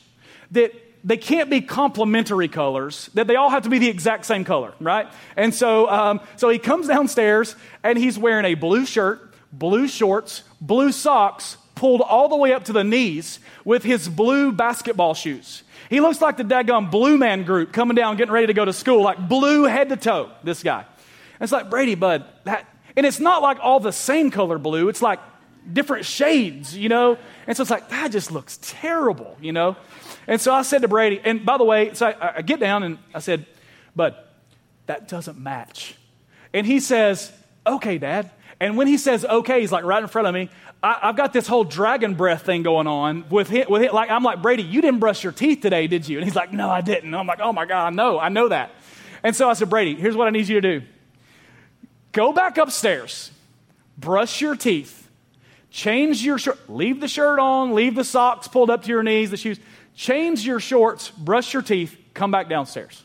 that 0.51 0.73
they 1.05 1.17
can't 1.17 1.51
be 1.51 1.61
complementary 1.61 2.47
colors, 2.47 3.11
that 3.13 3.27
they 3.27 3.35
all 3.35 3.51
have 3.51 3.63
to 3.63 3.69
be 3.69 3.77
the 3.77 3.87
exact 3.87 4.25
same 4.25 4.43
color, 4.43 4.73
right? 4.79 5.07
And 5.37 5.53
so, 5.53 5.87
um, 5.87 6.19
so 6.35 6.49
he 6.49 6.57
comes 6.57 6.87
downstairs 6.87 7.55
and 7.83 7.97
he's 7.97 8.17
wearing 8.17 8.43
a 8.43 8.55
blue 8.55 8.87
shirt, 8.87 9.31
blue 9.53 9.87
shorts, 9.87 10.41
blue 10.59 10.91
socks, 10.91 11.57
pulled 11.75 12.01
all 12.01 12.27
the 12.27 12.35
way 12.35 12.53
up 12.53 12.65
to 12.65 12.73
the 12.73 12.83
knees 12.83 13.39
with 13.63 13.83
his 13.83 14.09
blue 14.09 14.51
basketball 14.51 15.13
shoes. 15.13 15.61
He 15.91 15.99
looks 15.99 16.21
like 16.21 16.37
the 16.37 16.43
daggone 16.43 16.89
blue 16.89 17.17
man 17.19 17.43
group 17.43 17.71
coming 17.71 17.95
down, 17.95 18.17
getting 18.17 18.33
ready 18.33 18.47
to 18.47 18.53
go 18.53 18.65
to 18.65 18.73
school, 18.73 19.03
like 19.03 19.29
blue 19.29 19.65
head 19.65 19.89
to 19.89 19.97
toe, 19.97 20.31
this 20.43 20.63
guy. 20.63 20.79
And 20.79 21.41
it's 21.41 21.51
like, 21.51 21.69
Brady, 21.69 21.93
bud, 21.93 22.25
that, 22.45 22.65
and 22.97 23.05
it's 23.05 23.19
not 23.19 23.43
like 23.43 23.59
all 23.61 23.79
the 23.79 23.91
same 23.91 24.31
color 24.31 24.57
blue, 24.57 24.89
it's 24.89 25.03
like 25.03 25.19
different 25.71 26.05
shades, 26.05 26.75
you 26.75 26.89
know? 26.89 27.17
And 27.45 27.55
so 27.55 27.61
it's 27.61 27.69
like, 27.69 27.89
that 27.89 28.11
just 28.11 28.31
looks 28.31 28.57
terrible, 28.61 29.37
you 29.39 29.51
know? 29.51 29.75
And 30.27 30.41
so 30.41 30.53
I 30.53 30.63
said 30.63 30.81
to 30.81 30.87
Brady, 30.87 31.21
and 31.23 31.45
by 31.45 31.57
the 31.57 31.63
way, 31.63 31.93
so 31.93 32.07
I, 32.07 32.37
I 32.37 32.41
get 32.41 32.59
down 32.59 32.83
and 32.83 32.97
I 33.13 33.19
said, 33.19 33.45
Bud, 33.95 34.15
that 34.87 35.07
doesn't 35.07 35.37
match. 35.37 35.95
And 36.53 36.65
he 36.65 36.79
says, 36.79 37.31
Okay, 37.67 37.97
Dad. 37.97 38.31
And 38.59 38.77
when 38.77 38.87
he 38.87 38.97
says 38.97 39.25
okay, 39.25 39.61
he's 39.61 39.71
like 39.71 39.83
right 39.83 40.01
in 40.01 40.07
front 40.07 40.27
of 40.27 40.33
me. 40.33 40.49
I, 40.81 40.99
have 41.07 41.15
got 41.15 41.33
this 41.33 41.47
whole 41.47 41.63
dragon 41.63 42.13
breath 42.13 42.43
thing 42.43 42.61
going 42.61 42.85
on 42.85 43.27
with 43.29 43.49
him, 43.49 43.65
with 43.69 43.81
him. 43.81 43.93
Like 43.93 44.09
I'm 44.09 44.23
like 44.23 44.41
Brady, 44.41 44.63
you 44.63 44.81
didn't 44.81 44.99
brush 44.99 45.23
your 45.23 45.33
teeth 45.33 45.61
today, 45.61 45.87
did 45.87 46.07
you? 46.07 46.17
And 46.17 46.25
he's 46.25 46.35
like, 46.35 46.53
No, 46.53 46.69
I 46.69 46.81
didn't. 46.81 47.05
And 47.05 47.15
I'm 47.15 47.27
like, 47.27 47.39
Oh 47.41 47.51
my 47.53 47.65
God, 47.65 47.87
I 47.87 47.89
know, 47.89 48.19
I 48.19 48.29
know 48.29 48.49
that. 48.49 48.71
And 49.23 49.35
so 49.35 49.49
I 49.49 49.53
said, 49.53 49.69
Brady, 49.69 49.95
here's 49.95 50.15
what 50.15 50.27
I 50.27 50.31
need 50.31 50.47
you 50.47 50.61
to 50.61 50.79
do. 50.79 50.85
Go 52.11 52.31
back 52.31 52.57
upstairs, 52.57 53.31
brush 53.97 54.39
your 54.39 54.55
teeth, 54.55 55.04
change 55.75 56.23
your 56.23 56.37
shirt, 56.37 56.57
leave 56.69 57.01
the 57.01 57.07
shirt 57.07 57.37
on, 57.37 57.75
leave 57.75 57.95
the 57.95 58.03
socks 58.05 58.47
pulled 58.47 58.69
up 58.69 58.83
to 58.83 58.87
your 58.87 59.03
knees, 59.03 59.29
the 59.29 59.35
shoes, 59.35 59.59
change 59.93 60.45
your 60.45 60.61
shorts, 60.61 61.09
brush 61.09 61.51
your 61.53 61.61
teeth, 61.61 61.97
come 62.13 62.31
back 62.31 62.47
downstairs. 62.47 63.03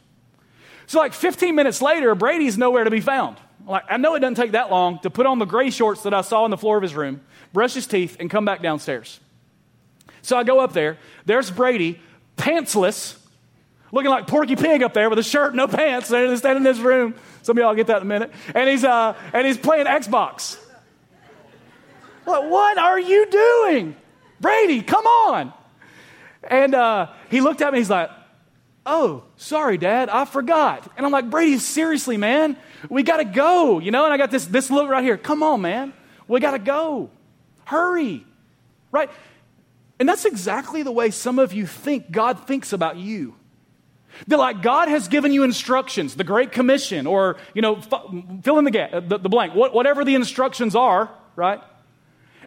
So, 0.86 1.00
like 1.00 1.12
15 1.12 1.56
minutes 1.56 1.82
later, 1.82 2.14
Brady's 2.14 2.56
nowhere 2.56 2.84
to 2.84 2.90
be 2.90 3.00
found. 3.00 3.38
Like, 3.66 3.82
I 3.88 3.96
know 3.96 4.14
it 4.14 4.20
doesn't 4.20 4.36
take 4.36 4.52
that 4.52 4.70
long 4.70 5.00
to 5.00 5.10
put 5.10 5.26
on 5.26 5.40
the 5.40 5.46
gray 5.46 5.70
shorts 5.70 6.04
that 6.04 6.14
I 6.14 6.20
saw 6.20 6.44
on 6.44 6.50
the 6.50 6.56
floor 6.56 6.76
of 6.76 6.82
his 6.84 6.94
room, 6.94 7.22
brush 7.52 7.74
his 7.74 7.88
teeth, 7.88 8.16
and 8.20 8.30
come 8.30 8.44
back 8.44 8.62
downstairs. 8.62 9.18
So 10.22 10.36
I 10.36 10.44
go 10.44 10.60
up 10.60 10.72
there. 10.72 10.96
There's 11.24 11.50
Brady, 11.50 12.00
pantsless, 12.36 13.18
looking 13.90 14.10
like 14.10 14.28
Porky 14.28 14.54
Pig 14.54 14.84
up 14.84 14.94
there 14.94 15.10
with 15.10 15.18
a 15.18 15.24
shirt, 15.24 15.56
no 15.56 15.66
pants. 15.66 16.06
Standing 16.06 16.56
in 16.56 16.62
this 16.62 16.78
room. 16.78 17.16
Some 17.42 17.58
of 17.58 17.62
y'all 17.62 17.74
get 17.74 17.88
that 17.88 17.96
in 17.96 18.02
a 18.02 18.06
minute. 18.06 18.32
And 18.54 18.68
he's, 18.68 18.84
uh, 18.84 19.16
and 19.32 19.44
he's 19.44 19.58
playing 19.58 19.86
Xbox. 19.86 20.56
Like, 22.30 22.50
what 22.50 22.78
are 22.78 22.98
you 22.98 23.26
doing? 23.30 23.96
Brady, 24.40 24.82
come 24.82 25.06
on. 25.06 25.52
And 26.42 26.74
uh, 26.74 27.08
he 27.30 27.40
looked 27.40 27.60
at 27.60 27.72
me, 27.72 27.78
he's 27.78 27.90
like, 27.90 28.10
Oh, 28.86 29.24
sorry, 29.36 29.76
Dad, 29.76 30.08
I 30.08 30.24
forgot. 30.24 30.90
And 30.96 31.04
I'm 31.04 31.12
like, 31.12 31.28
Brady, 31.28 31.58
seriously, 31.58 32.16
man, 32.16 32.56
we 32.88 33.02
got 33.02 33.18
to 33.18 33.24
go, 33.24 33.78
you 33.78 33.90
know? 33.90 34.04
And 34.04 34.12
I 34.12 34.16
got 34.16 34.30
this, 34.30 34.46
this 34.46 34.70
look 34.70 34.88
right 34.88 35.04
here. 35.04 35.18
Come 35.18 35.42
on, 35.42 35.60
man, 35.60 35.92
we 36.26 36.40
got 36.40 36.52
to 36.52 36.58
go. 36.58 37.10
Hurry, 37.66 38.24
right? 38.90 39.10
And 39.98 40.08
that's 40.08 40.24
exactly 40.24 40.82
the 40.82 40.90
way 40.90 41.10
some 41.10 41.38
of 41.38 41.52
you 41.52 41.66
think 41.66 42.10
God 42.10 42.46
thinks 42.46 42.72
about 42.72 42.96
you. 42.96 43.34
They're 44.26 44.38
like 44.38 44.62
God 44.62 44.88
has 44.88 45.08
given 45.08 45.32
you 45.32 45.44
instructions, 45.44 46.14
the 46.14 46.24
Great 46.24 46.50
Commission, 46.50 47.06
or, 47.06 47.36
you 47.54 47.62
know, 47.62 47.80
fill 48.42 48.58
in 48.58 48.64
the, 48.64 48.70
gap, 48.70 48.90
the, 49.08 49.18
the 49.18 49.28
blank, 49.28 49.54
whatever 49.54 50.04
the 50.04 50.14
instructions 50.14 50.74
are, 50.74 51.10
right? 51.36 51.60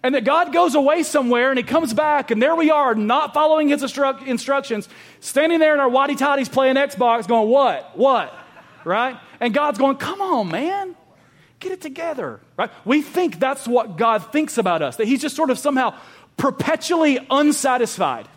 And 0.04 0.14
that 0.16 0.26
God 0.26 0.52
goes 0.52 0.76
away 0.76 1.04
somewhere 1.04 1.50
and 1.50 1.58
he 1.58 1.64
comes 1.64 1.94
back, 1.94 2.30
and 2.30 2.42
there 2.42 2.56
we 2.56 2.70
are, 2.70 2.94
not 2.94 3.34
following 3.34 3.70
his 3.70 3.82
instru- 3.82 4.28
instructions, 4.28 4.90
standing 5.22 5.60
there 5.60 5.74
in 5.74 5.80
our 5.80 5.90
whitey 5.90 6.18
toddies 6.18 6.50
playing 6.50 6.76
Xbox, 6.76 7.28
going, 7.28 7.50
What? 7.50 7.98
What? 7.98 8.38
Right? 8.84 9.18
And 9.40 9.54
God's 9.54 9.80
going, 9.80 9.98
Come 9.98 10.22
on, 10.22 10.50
man. 10.50 10.96
Get 11.60 11.72
it 11.72 11.82
together. 11.82 12.42
Right? 12.58 12.70
We 12.84 13.02
think 13.02 13.40
that's 13.40 13.66
what 13.66 13.98
God 13.98 14.32
thinks 14.34 14.58
about 14.58 14.82
us, 14.82 14.98
that 14.98 15.08
he's 15.08 15.22
just 15.22 15.36
sort 15.36 15.50
of 15.50 15.58
somehow 15.58 15.98
perpetually 16.36 17.26
unsatisfied. 17.30 18.28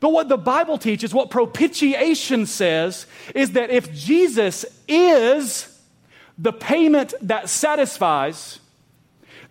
But 0.00 0.12
what 0.12 0.28
the 0.28 0.38
Bible 0.38 0.78
teaches, 0.78 1.12
what 1.12 1.30
propitiation 1.30 2.46
says, 2.46 3.06
is 3.34 3.52
that 3.52 3.70
if 3.70 3.92
Jesus 3.92 4.64
is 4.88 5.78
the 6.38 6.54
payment 6.54 7.12
that 7.20 7.50
satisfies, 7.50 8.59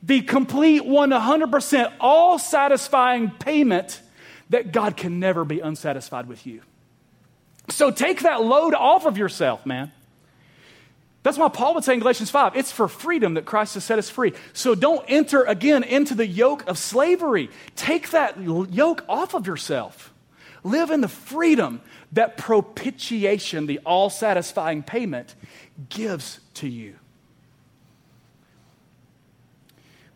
the 0.01 0.21
complete 0.21 0.83
100% 0.83 1.93
all 1.99 2.39
satisfying 2.39 3.31
payment 3.31 4.01
that 4.49 4.71
God 4.71 4.97
can 4.97 5.19
never 5.19 5.45
be 5.45 5.59
unsatisfied 5.59 6.27
with 6.27 6.45
you. 6.47 6.61
So 7.69 7.91
take 7.91 8.21
that 8.21 8.41
load 8.43 8.73
off 8.73 9.05
of 9.05 9.17
yourself, 9.17 9.65
man. 9.65 9.91
That's 11.21 11.37
why 11.37 11.49
Paul 11.49 11.75
would 11.75 11.83
say 11.83 11.93
in 11.93 11.99
Galatians 11.99 12.31
5 12.31 12.55
it's 12.55 12.71
for 12.71 12.87
freedom 12.87 13.33
that 13.33 13.45
Christ 13.45 13.73
has 13.73 13.83
set 13.83 13.99
us 13.99 14.09
free. 14.09 14.33
So 14.53 14.73
don't 14.73 15.03
enter 15.07 15.43
again 15.43 15.83
into 15.83 16.15
the 16.15 16.25
yoke 16.25 16.67
of 16.67 16.77
slavery. 16.77 17.49
Take 17.75 18.11
that 18.11 18.41
yoke 18.41 19.03
off 19.09 19.33
of 19.33 19.45
yourself. 19.45 20.13
Live 20.63 20.91
in 20.91 21.01
the 21.01 21.07
freedom 21.07 21.81
that 22.13 22.37
propitiation, 22.37 23.65
the 23.65 23.79
all 23.85 24.09
satisfying 24.09 24.83
payment, 24.83 25.35
gives 25.89 26.39
to 26.55 26.67
you. 26.67 26.95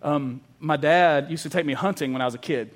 Um, 0.04 0.42
my 0.60 0.78
dad 0.78 1.32
used 1.32 1.44
to 1.44 1.50
take 1.50 1.66
me 1.66 1.74
hunting 1.74 2.14
when 2.14 2.22
I 2.22 2.26
was 2.26 2.36
a 2.36 2.40
kid. 2.40 2.72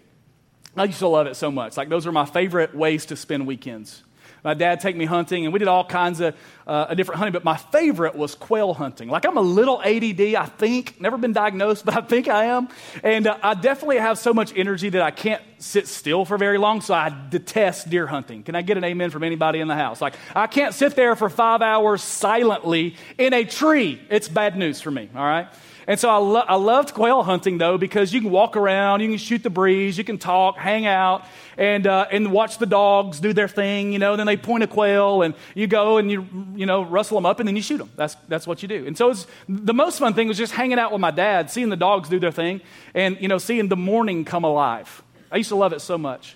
I 0.76 0.86
used 0.86 1.00
to 1.00 1.08
love 1.08 1.28
it 1.28 1.36
so 1.36 1.52
much. 1.52 1.76
Like, 1.76 1.90
those 1.90 2.08
are 2.08 2.12
my 2.12 2.26
favorite 2.26 2.74
ways 2.74 3.08
to 3.08 3.16
spend 3.16 3.46
weekends. 3.48 4.04
My 4.44 4.54
dad 4.54 4.80
take 4.80 4.96
me 4.96 5.06
hunting, 5.06 5.46
and 5.46 5.52
we 5.52 5.60
did 5.60 5.68
all 5.68 5.84
kinds 5.84 6.22
of 6.22 6.36
uh, 6.68 6.94
different 6.94 7.18
hunting, 7.18 7.34
but 7.34 7.44
my 7.44 7.58
favorite 7.58 8.16
was 8.16 8.36
quail 8.36 8.74
hunting. 8.74 9.10
Like, 9.10 9.26
I'm 9.26 9.38
a 9.38 9.42
little 9.42 9.82
ADD, 9.82 10.36
I 10.36 10.46
think. 10.46 11.02
Never 11.02 11.18
been 11.18 11.34
diagnosed, 11.34 11.84
but 11.86 11.98
I 11.98 12.02
think 12.02 12.28
I 12.28 12.46
am. 12.46 12.70
And 13.04 13.28
uh, 13.28 13.38
I 13.42 13.56
definitely 13.56 13.98
have 13.98 14.18
so 14.18 14.34
much 14.34 14.54
energy 14.56 14.90
that 14.90 15.02
I 15.02 15.12
can't 15.12 15.42
sit 15.58 15.88
still 15.88 16.24
for 16.24 16.38
very 16.38 16.58
long, 16.60 16.82
so 16.82 16.94
I 16.94 17.12
detest 17.30 17.90
deer 17.90 18.06
hunting. 18.06 18.44
Can 18.44 18.56
I 18.56 18.62
get 18.62 18.78
an 18.78 18.84
amen 18.84 19.10
from 19.10 19.24
anybody 19.24 19.60
in 19.60 19.68
the 19.68 19.76
house? 19.76 20.00
Like, 20.00 20.14
I 20.36 20.48
can't 20.48 20.74
sit 20.74 20.96
there 20.96 21.16
for 21.16 21.30
five 21.30 21.62
hours 21.62 22.04
silently 22.04 22.96
in 23.18 23.34
a 23.34 23.44
tree. 23.44 24.00
It's 24.10 24.30
bad 24.30 24.56
news 24.56 24.80
for 24.80 24.92
me, 24.92 25.10
all 25.16 25.26
right? 25.26 25.48
And 25.90 25.98
so 25.98 26.10
I, 26.10 26.18
lo- 26.18 26.44
I 26.46 26.56
loved 26.56 26.94
quail 26.94 27.24
hunting 27.24 27.58
though 27.58 27.78
because 27.78 28.12
you 28.12 28.20
can 28.20 28.30
walk 28.30 28.58
around, 28.58 29.00
you 29.00 29.08
can 29.08 29.18
shoot 29.18 29.42
the 29.42 29.50
breeze, 29.50 29.98
you 29.98 30.04
can 30.04 30.18
talk, 30.18 30.58
hang 30.58 30.86
out, 30.86 31.26
and 31.58 31.88
uh, 31.88 32.08
and 32.12 32.34
watch 32.34 32.58
the 32.58 32.66
dogs 32.66 33.22
do 33.22 33.32
their 33.32 33.48
thing. 33.48 33.94
You 33.94 34.00
know, 34.00 34.18
then 34.18 34.28
they 34.28 34.36
point 34.36 34.64
a 34.64 34.68
quail, 34.68 35.22
and 35.22 35.34
you 35.56 35.66
go 35.66 35.98
and 35.98 36.12
you 36.12 36.28
you 36.56 36.66
know 36.66 36.84
rustle 36.84 37.16
them 37.16 37.26
up, 37.26 37.40
and 37.40 37.48
then 37.48 37.56
you 37.56 37.62
shoot 37.62 37.78
them. 37.78 37.90
That's 37.96 38.16
that's 38.28 38.46
what 38.46 38.62
you 38.62 38.68
do. 38.68 38.86
And 38.86 38.98
so 38.98 39.14
the 39.48 39.74
most 39.74 40.00
fun 40.00 40.14
thing 40.14 40.28
was 40.28 40.38
just 40.38 40.52
hanging 40.52 40.78
out 40.78 40.92
with 40.92 41.00
my 41.00 41.12
dad, 41.12 41.50
seeing 41.50 41.70
the 41.70 41.78
dogs 41.78 42.10
do 42.10 42.20
their 42.20 42.34
thing, 42.34 42.60
and 42.94 43.18
you 43.22 43.30
know 43.30 43.38
seeing 43.38 43.70
the 43.70 43.78
morning 43.78 44.26
come 44.26 44.44
alive. 44.44 45.02
I 45.32 45.38
used 45.38 45.50
to 45.50 45.56
love 45.56 45.72
it 45.72 45.80
so 45.80 45.98
much. 45.98 46.36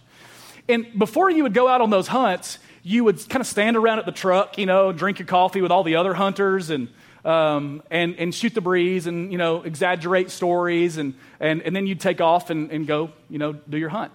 And 0.69 0.97
before 0.97 1.29
you 1.29 1.43
would 1.43 1.53
go 1.53 1.67
out 1.67 1.81
on 1.81 1.89
those 1.89 2.07
hunts, 2.07 2.57
you 2.83 3.03
would 3.03 3.27
kind 3.27 3.41
of 3.41 3.47
stand 3.47 3.75
around 3.75 3.99
at 3.99 4.05
the 4.05 4.11
truck, 4.11 4.57
you 4.57 4.65
know, 4.65 4.93
drink 4.93 5.19
your 5.19 5.27
coffee 5.27 5.61
with 5.61 5.71
all 5.71 5.83
the 5.83 5.97
other 5.97 6.13
hunters 6.13 6.69
and 6.69 6.87
um, 7.23 7.83
and, 7.91 8.15
and 8.15 8.33
shoot 8.33 8.53
the 8.53 8.61
breeze 8.61 9.07
and, 9.07 9.31
you 9.31 9.37
know, 9.37 9.61
exaggerate 9.63 10.31
stories. 10.31 10.97
And, 10.97 11.13
and, 11.39 11.61
and 11.61 11.75
then 11.75 11.87
you'd 11.87 11.99
take 11.99 12.21
off 12.21 12.49
and, 12.49 12.71
and 12.71 12.87
go, 12.87 13.11
you 13.29 13.37
know, 13.37 13.53
do 13.53 13.77
your 13.77 13.89
hunt. 13.89 14.11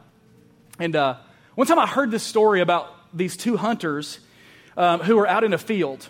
And 0.79 0.95
uh, 0.95 1.17
one 1.55 1.67
time 1.67 1.79
I 1.79 1.87
heard 1.87 2.11
this 2.11 2.23
story 2.23 2.61
about 2.61 2.93
these 3.17 3.37
two 3.37 3.57
hunters 3.57 4.19
um, 4.77 5.01
who 5.01 5.17
were 5.17 5.27
out 5.27 5.45
in 5.45 5.53
a 5.53 5.59
field. 5.59 6.09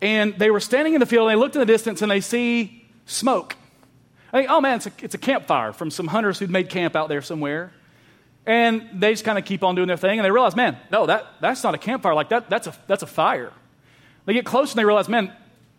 And 0.00 0.34
they 0.38 0.50
were 0.50 0.60
standing 0.60 0.94
in 0.94 1.00
the 1.00 1.06
field 1.06 1.28
and 1.28 1.36
they 1.36 1.40
looked 1.40 1.56
in 1.56 1.60
the 1.60 1.66
distance 1.66 2.02
and 2.02 2.10
they 2.10 2.20
see 2.20 2.86
smoke. 3.06 3.56
I 4.32 4.38
think, 4.38 4.50
oh 4.50 4.60
man, 4.60 4.76
it's 4.76 4.86
a, 4.86 4.92
it's 5.00 5.14
a 5.14 5.18
campfire 5.18 5.72
from 5.72 5.90
some 5.90 6.08
hunters 6.08 6.38
who'd 6.38 6.50
made 6.50 6.68
camp 6.68 6.96
out 6.96 7.08
there 7.08 7.22
somewhere. 7.22 7.72
And 8.44 8.88
they 8.94 9.12
just 9.12 9.24
kind 9.24 9.38
of 9.38 9.44
keep 9.44 9.64
on 9.64 9.74
doing 9.74 9.88
their 9.88 9.96
thing, 9.96 10.20
and 10.20 10.24
they 10.24 10.30
realize, 10.30 10.54
man, 10.54 10.76
no, 10.92 11.06
that, 11.06 11.26
that's 11.40 11.64
not 11.64 11.74
a 11.74 11.78
campfire. 11.78 12.14
Like, 12.14 12.28
that, 12.28 12.48
that's, 12.48 12.68
a, 12.68 12.74
that's 12.86 13.02
a 13.02 13.06
fire. 13.06 13.52
They 14.24 14.34
get 14.34 14.44
close 14.44 14.70
and 14.70 14.78
they 14.78 14.84
realize, 14.84 15.08
man, 15.08 15.32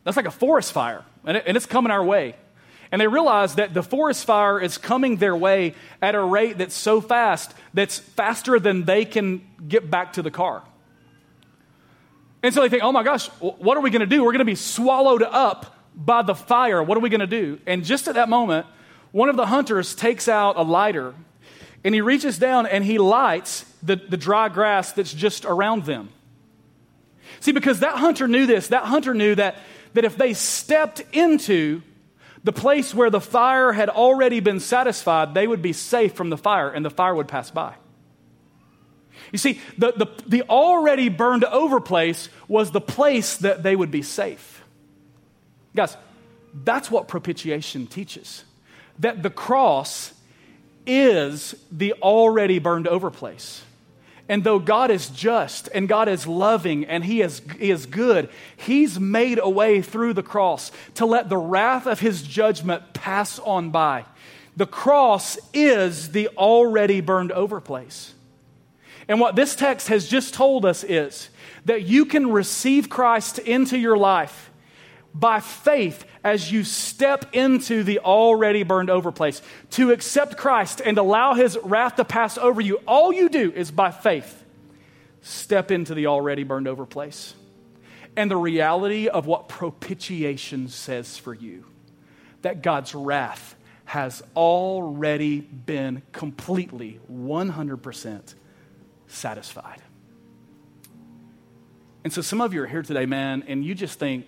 that's 0.07 0.15
like 0.15 0.25
a 0.25 0.31
forest 0.31 0.71
fire, 0.71 1.03
and, 1.25 1.35
it, 1.35 1.43
and 1.45 1.57
it's 1.57 1.65
coming 1.65 1.91
our 1.91 2.03
way. 2.03 2.35
And 2.93 3.01
they 3.01 3.07
realize 3.07 3.55
that 3.55 3.73
the 3.73 3.83
forest 3.83 4.23
fire 4.23 4.57
is 4.57 4.77
coming 4.77 5.17
their 5.17 5.35
way 5.35 5.75
at 6.01 6.15
a 6.15 6.23
rate 6.23 6.57
that's 6.57 6.75
so 6.75 7.01
fast, 7.01 7.53
that's 7.73 7.99
faster 7.99 8.57
than 8.57 8.85
they 8.85 9.03
can 9.03 9.45
get 9.67 9.91
back 9.91 10.13
to 10.13 10.21
the 10.21 10.31
car. 10.31 10.63
And 12.41 12.53
so 12.53 12.61
they 12.61 12.69
think, 12.69 12.83
oh 12.83 12.93
my 12.93 13.03
gosh, 13.03 13.27
what 13.39 13.75
are 13.75 13.81
we 13.81 13.89
going 13.89 13.99
to 13.99 14.05
do? 14.05 14.23
We're 14.23 14.31
going 14.31 14.39
to 14.39 14.45
be 14.45 14.55
swallowed 14.55 15.23
up 15.23 15.75
by 15.93 16.21
the 16.21 16.35
fire. 16.35 16.81
What 16.81 16.97
are 16.97 17.01
we 17.01 17.09
going 17.09 17.19
to 17.19 17.27
do? 17.27 17.59
And 17.65 17.83
just 17.83 18.07
at 18.07 18.15
that 18.15 18.29
moment, 18.29 18.65
one 19.11 19.27
of 19.27 19.35
the 19.35 19.47
hunters 19.47 19.93
takes 19.93 20.29
out 20.29 20.55
a 20.55 20.61
lighter 20.61 21.13
and 21.83 21.93
he 21.93 21.99
reaches 21.99 22.37
down 22.37 22.65
and 22.65 22.85
he 22.85 22.97
lights 22.99 23.65
the, 23.83 23.97
the 23.97 24.15
dry 24.15 24.47
grass 24.47 24.93
that's 24.93 25.13
just 25.13 25.43
around 25.43 25.83
them. 25.83 26.07
See, 27.39 27.51
because 27.51 27.81
that 27.81 27.95
hunter 27.95 28.27
knew 28.27 28.45
this, 28.45 28.67
that 28.67 28.83
hunter 28.83 29.13
knew 29.13 29.35
that, 29.35 29.57
that 29.93 30.05
if 30.05 30.17
they 30.17 30.33
stepped 30.33 31.01
into 31.11 31.81
the 32.43 32.53
place 32.53 32.93
where 32.93 33.09
the 33.09 33.21
fire 33.21 33.73
had 33.73 33.89
already 33.89 34.39
been 34.39 34.59
satisfied, 34.59 35.33
they 35.33 35.47
would 35.47 35.61
be 35.61 35.73
safe 35.73 36.13
from 36.13 36.29
the 36.29 36.37
fire 36.37 36.69
and 36.69 36.85
the 36.85 36.89
fire 36.89 37.13
would 37.13 37.27
pass 37.27 37.51
by. 37.51 37.75
You 39.31 39.37
see, 39.37 39.59
the, 39.77 39.91
the, 39.91 40.07
the 40.25 40.43
already 40.43 41.09
burned 41.09 41.43
over 41.43 41.81
place 41.81 42.29
was 42.47 42.71
the 42.71 42.81
place 42.81 43.37
that 43.37 43.63
they 43.63 43.75
would 43.75 43.91
be 43.91 44.01
safe. 44.01 44.63
Guys, 45.75 45.97
that's 46.63 46.89
what 46.89 47.07
propitiation 47.07 47.87
teaches. 47.87 48.43
That 48.99 49.21
the 49.21 49.29
cross 49.29 50.13
is 50.85 51.55
the 51.71 51.93
already 51.93 52.59
burned 52.59 52.87
over 52.87 53.11
place. 53.11 53.63
And 54.29 54.43
though 54.43 54.59
God 54.59 54.91
is 54.91 55.09
just 55.09 55.69
and 55.73 55.87
God 55.87 56.09
is 56.09 56.27
loving 56.27 56.85
and 56.85 57.03
he 57.05 57.21
is, 57.21 57.41
he 57.57 57.71
is 57.71 57.85
good, 57.85 58.29
He's 58.57 58.99
made 58.99 59.39
a 59.41 59.49
way 59.49 59.81
through 59.81 60.13
the 60.13 60.23
cross 60.23 60.71
to 60.95 61.05
let 61.05 61.29
the 61.29 61.37
wrath 61.37 61.85
of 61.85 61.99
His 61.99 62.21
judgment 62.21 62.93
pass 62.93 63.39
on 63.39 63.69
by. 63.69 64.05
The 64.57 64.65
cross 64.65 65.37
is 65.53 66.11
the 66.11 66.29
already 66.29 66.99
burned 66.99 67.31
over 67.31 67.61
place. 67.61 68.13
And 69.07 69.21
what 69.21 69.35
this 69.35 69.55
text 69.55 69.87
has 69.87 70.07
just 70.07 70.33
told 70.33 70.65
us 70.65 70.83
is 70.83 71.29
that 71.65 71.83
you 71.83 72.05
can 72.05 72.31
receive 72.31 72.89
Christ 72.89 73.39
into 73.39 73.77
your 73.77 73.97
life 73.97 74.51
by 75.19 75.39
faith 75.39 76.05
as 76.23 76.51
you 76.51 76.63
step 76.63 77.33
into 77.33 77.83
the 77.83 77.99
already 77.99 78.63
burned 78.63 78.89
over 78.89 79.11
place. 79.11 79.41
To 79.71 79.91
accept 79.91 80.37
Christ 80.37 80.81
and 80.83 80.97
allow 80.97 81.33
his 81.33 81.57
wrath 81.63 81.95
to 81.95 82.05
pass 82.05 82.37
over 82.37 82.61
you, 82.61 82.77
all 82.87 83.11
you 83.11 83.29
do 83.29 83.51
is 83.51 83.71
by 83.71 83.91
faith 83.91 84.43
step 85.21 85.71
into 85.71 85.93
the 85.93 86.07
already 86.07 86.43
burned 86.43 86.67
over 86.67 86.85
place. 86.85 87.33
And 88.15 88.31
the 88.31 88.37
reality 88.37 89.07
of 89.07 89.25
what 89.27 89.47
propitiation 89.47 90.69
says 90.69 91.17
for 91.17 91.33
you 91.33 91.65
that 92.41 92.61
God's 92.61 92.95
wrath 92.95 93.55
has 93.85 94.21
already 94.35 95.39
been 95.39 96.01
completely 96.11 96.99
100% 97.11 98.35
satisfied. 99.07 99.81
And 102.03 102.13
so 102.13 102.21
some 102.21 102.41
of 102.41 102.53
you 102.53 102.63
are 102.63 102.67
here 102.67 102.83
today, 102.83 103.05
man, 103.05 103.43
and 103.47 103.65
you 103.65 103.75
just 103.75 103.99
think, 103.99 104.25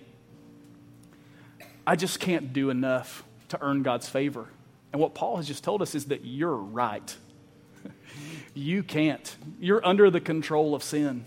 I 1.86 1.96
just 1.96 2.20
can't 2.20 2.52
do 2.52 2.70
enough 2.70 3.24
to 3.48 3.58
earn 3.62 3.82
God's 3.82 4.08
favor. 4.08 4.46
And 4.92 5.00
what 5.00 5.14
Paul 5.14 5.36
has 5.36 5.46
just 5.46 5.64
told 5.64 5.82
us 5.82 5.94
is 5.94 6.06
that 6.06 6.24
you're 6.24 6.56
right. 6.56 7.16
you 8.54 8.82
can't. 8.82 9.36
You're 9.60 9.84
under 9.86 10.10
the 10.10 10.20
control 10.20 10.74
of 10.74 10.82
sin. 10.82 11.24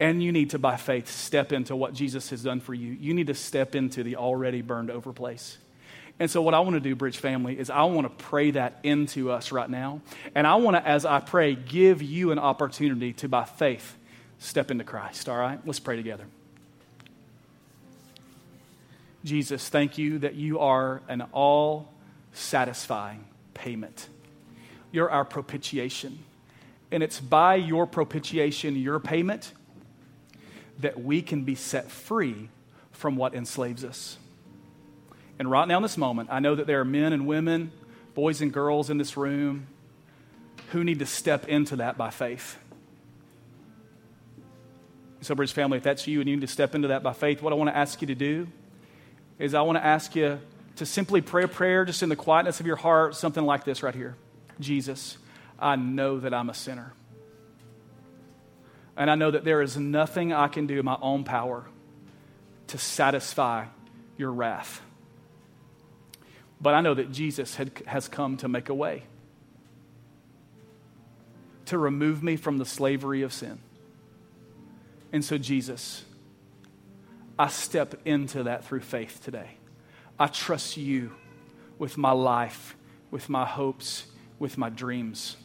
And 0.00 0.22
you 0.22 0.32
need 0.32 0.50
to, 0.50 0.58
by 0.58 0.76
faith, 0.76 1.08
step 1.08 1.52
into 1.52 1.76
what 1.76 1.94
Jesus 1.94 2.30
has 2.30 2.42
done 2.42 2.60
for 2.60 2.74
you. 2.74 2.92
You 2.92 3.14
need 3.14 3.28
to 3.28 3.34
step 3.34 3.74
into 3.76 4.02
the 4.02 4.16
already 4.16 4.60
burned 4.60 4.90
over 4.90 5.12
place. 5.12 5.58
And 6.18 6.30
so, 6.30 6.42
what 6.42 6.54
I 6.54 6.60
want 6.60 6.74
to 6.74 6.80
do, 6.80 6.94
Bridge 6.94 7.18
family, 7.18 7.58
is 7.58 7.70
I 7.70 7.84
want 7.84 8.06
to 8.06 8.24
pray 8.24 8.52
that 8.52 8.78
into 8.82 9.30
us 9.30 9.50
right 9.50 9.68
now. 9.68 10.00
And 10.34 10.46
I 10.46 10.56
want 10.56 10.76
to, 10.76 10.86
as 10.86 11.04
I 11.04 11.20
pray, 11.20 11.54
give 11.54 12.02
you 12.02 12.32
an 12.32 12.38
opportunity 12.38 13.12
to, 13.14 13.28
by 13.28 13.44
faith, 13.44 13.96
step 14.38 14.70
into 14.70 14.84
Christ. 14.84 15.28
All 15.28 15.38
right? 15.38 15.58
Let's 15.64 15.80
pray 15.80 15.96
together. 15.96 16.26
Jesus, 19.24 19.68
thank 19.70 19.96
you 19.96 20.18
that 20.18 20.34
you 20.34 20.58
are 20.58 21.00
an 21.08 21.22
all 21.32 21.92
satisfying 22.32 23.24
payment. 23.54 24.08
You're 24.92 25.10
our 25.10 25.24
propitiation. 25.24 26.18
And 26.92 27.02
it's 27.02 27.20
by 27.20 27.54
your 27.54 27.86
propitiation, 27.86 28.76
your 28.76 29.00
payment, 29.00 29.52
that 30.80 31.02
we 31.02 31.22
can 31.22 31.44
be 31.44 31.54
set 31.54 31.90
free 31.90 32.50
from 32.92 33.16
what 33.16 33.34
enslaves 33.34 33.82
us. 33.82 34.18
And 35.38 35.50
right 35.50 35.66
now, 35.66 35.78
in 35.78 35.82
this 35.82 35.96
moment, 35.96 36.28
I 36.30 36.38
know 36.38 36.54
that 36.54 36.66
there 36.66 36.80
are 36.80 36.84
men 36.84 37.12
and 37.12 37.26
women, 37.26 37.72
boys 38.14 38.40
and 38.40 38.52
girls 38.52 38.90
in 38.90 38.98
this 38.98 39.16
room 39.16 39.66
who 40.70 40.84
need 40.84 40.98
to 40.98 41.06
step 41.06 41.48
into 41.48 41.76
that 41.76 41.96
by 41.96 42.10
faith. 42.10 42.58
So, 45.22 45.34
Bridge 45.34 45.52
family, 45.52 45.78
if 45.78 45.84
that's 45.84 46.06
you 46.06 46.20
and 46.20 46.28
you 46.28 46.36
need 46.36 46.46
to 46.46 46.52
step 46.52 46.74
into 46.74 46.88
that 46.88 47.02
by 47.02 47.14
faith, 47.14 47.40
what 47.40 47.52
I 47.52 47.56
want 47.56 47.70
to 47.70 47.76
ask 47.76 48.00
you 48.02 48.06
to 48.08 48.14
do 48.14 48.46
is 49.38 49.54
I 49.54 49.62
want 49.62 49.78
to 49.78 49.84
ask 49.84 50.14
you 50.14 50.40
to 50.76 50.86
simply 50.86 51.20
pray 51.20 51.44
a 51.44 51.48
prayer 51.48 51.84
just 51.84 52.02
in 52.02 52.08
the 52.08 52.16
quietness 52.16 52.60
of 52.60 52.66
your 52.66 52.76
heart, 52.76 53.14
something 53.14 53.44
like 53.44 53.64
this 53.64 53.82
right 53.82 53.94
here 53.94 54.16
Jesus, 54.60 55.18
I 55.58 55.76
know 55.76 56.20
that 56.20 56.32
I'm 56.32 56.50
a 56.50 56.54
sinner. 56.54 56.92
And 58.96 59.10
I 59.10 59.16
know 59.16 59.30
that 59.30 59.44
there 59.44 59.60
is 59.60 59.76
nothing 59.76 60.32
I 60.32 60.46
can 60.46 60.66
do 60.66 60.78
in 60.78 60.84
my 60.84 60.96
own 61.00 61.24
power 61.24 61.66
to 62.68 62.78
satisfy 62.78 63.66
your 64.16 64.30
wrath. 64.30 64.80
But 66.60 66.74
I 66.74 66.80
know 66.80 66.94
that 66.94 67.10
Jesus 67.10 67.56
had, 67.56 67.72
has 67.86 68.08
come 68.08 68.36
to 68.38 68.48
make 68.48 68.68
a 68.68 68.74
way, 68.74 69.02
to 71.66 71.76
remove 71.76 72.22
me 72.22 72.36
from 72.36 72.58
the 72.58 72.64
slavery 72.64 73.22
of 73.22 73.32
sin. 73.32 73.58
And 75.12 75.24
so, 75.24 75.38
Jesus, 75.38 76.04
I 77.38 77.48
step 77.48 78.00
into 78.04 78.44
that 78.44 78.64
through 78.64 78.80
faith 78.80 79.20
today. 79.24 79.50
I 80.18 80.28
trust 80.28 80.76
you 80.76 81.12
with 81.78 81.96
my 81.96 82.12
life, 82.12 82.76
with 83.10 83.28
my 83.28 83.44
hopes, 83.44 84.06
with 84.38 84.56
my 84.56 84.68
dreams. 84.68 85.36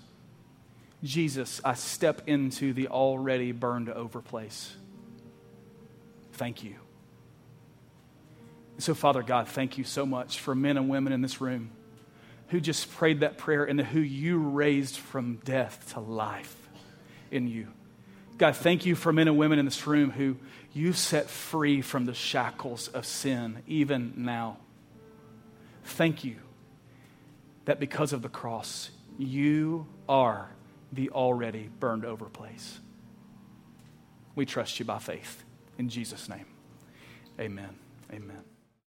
Jesus, 1.03 1.61
I 1.63 1.73
step 1.73 2.21
into 2.27 2.73
the 2.73 2.89
already 2.89 3.51
burned 3.51 3.89
over 3.89 4.21
place. 4.21 4.75
Thank 6.33 6.63
you. 6.63 6.75
So, 8.77 8.93
Father 8.93 9.23
God, 9.23 9.47
thank 9.47 9.77
you 9.77 9.83
so 9.83 10.05
much 10.05 10.39
for 10.39 10.55
men 10.55 10.77
and 10.77 10.89
women 10.89 11.11
in 11.11 11.21
this 11.21 11.41
room 11.41 11.71
who 12.49 12.59
just 12.59 12.91
prayed 12.91 13.21
that 13.21 13.37
prayer 13.37 13.63
and 13.63 13.79
who 13.79 13.99
you 13.99 14.37
raised 14.37 14.97
from 14.97 15.35
death 15.43 15.93
to 15.93 15.99
life 15.99 16.55
in 17.31 17.47
you. 17.47 17.67
God, 18.39 18.55
thank 18.55 18.85
you 18.85 18.95
for 18.95 19.11
men 19.11 19.27
and 19.27 19.37
women 19.37 19.59
in 19.59 19.65
this 19.65 19.85
room 19.85 20.11
who 20.11 20.37
you 20.73 20.93
set 20.93 21.29
free 21.29 21.81
from 21.81 22.05
the 22.05 22.13
shackles 22.13 22.87
of 22.87 23.05
sin, 23.05 23.61
even 23.67 24.13
now. 24.15 24.57
Thank 25.83 26.23
you 26.23 26.37
that 27.65 27.81
because 27.81 28.13
of 28.13 28.21
the 28.21 28.29
cross, 28.29 28.91
you 29.17 29.85
are 30.07 30.49
the 30.93 31.09
already 31.09 31.69
burned 31.79 32.05
over 32.05 32.25
place. 32.25 32.79
We 34.35 34.45
trust 34.45 34.79
you 34.79 34.85
by 34.85 34.99
faith. 34.99 35.43
In 35.77 35.89
Jesus' 35.89 36.29
name, 36.29 36.45
amen. 37.39 37.75
Amen. 38.11 38.48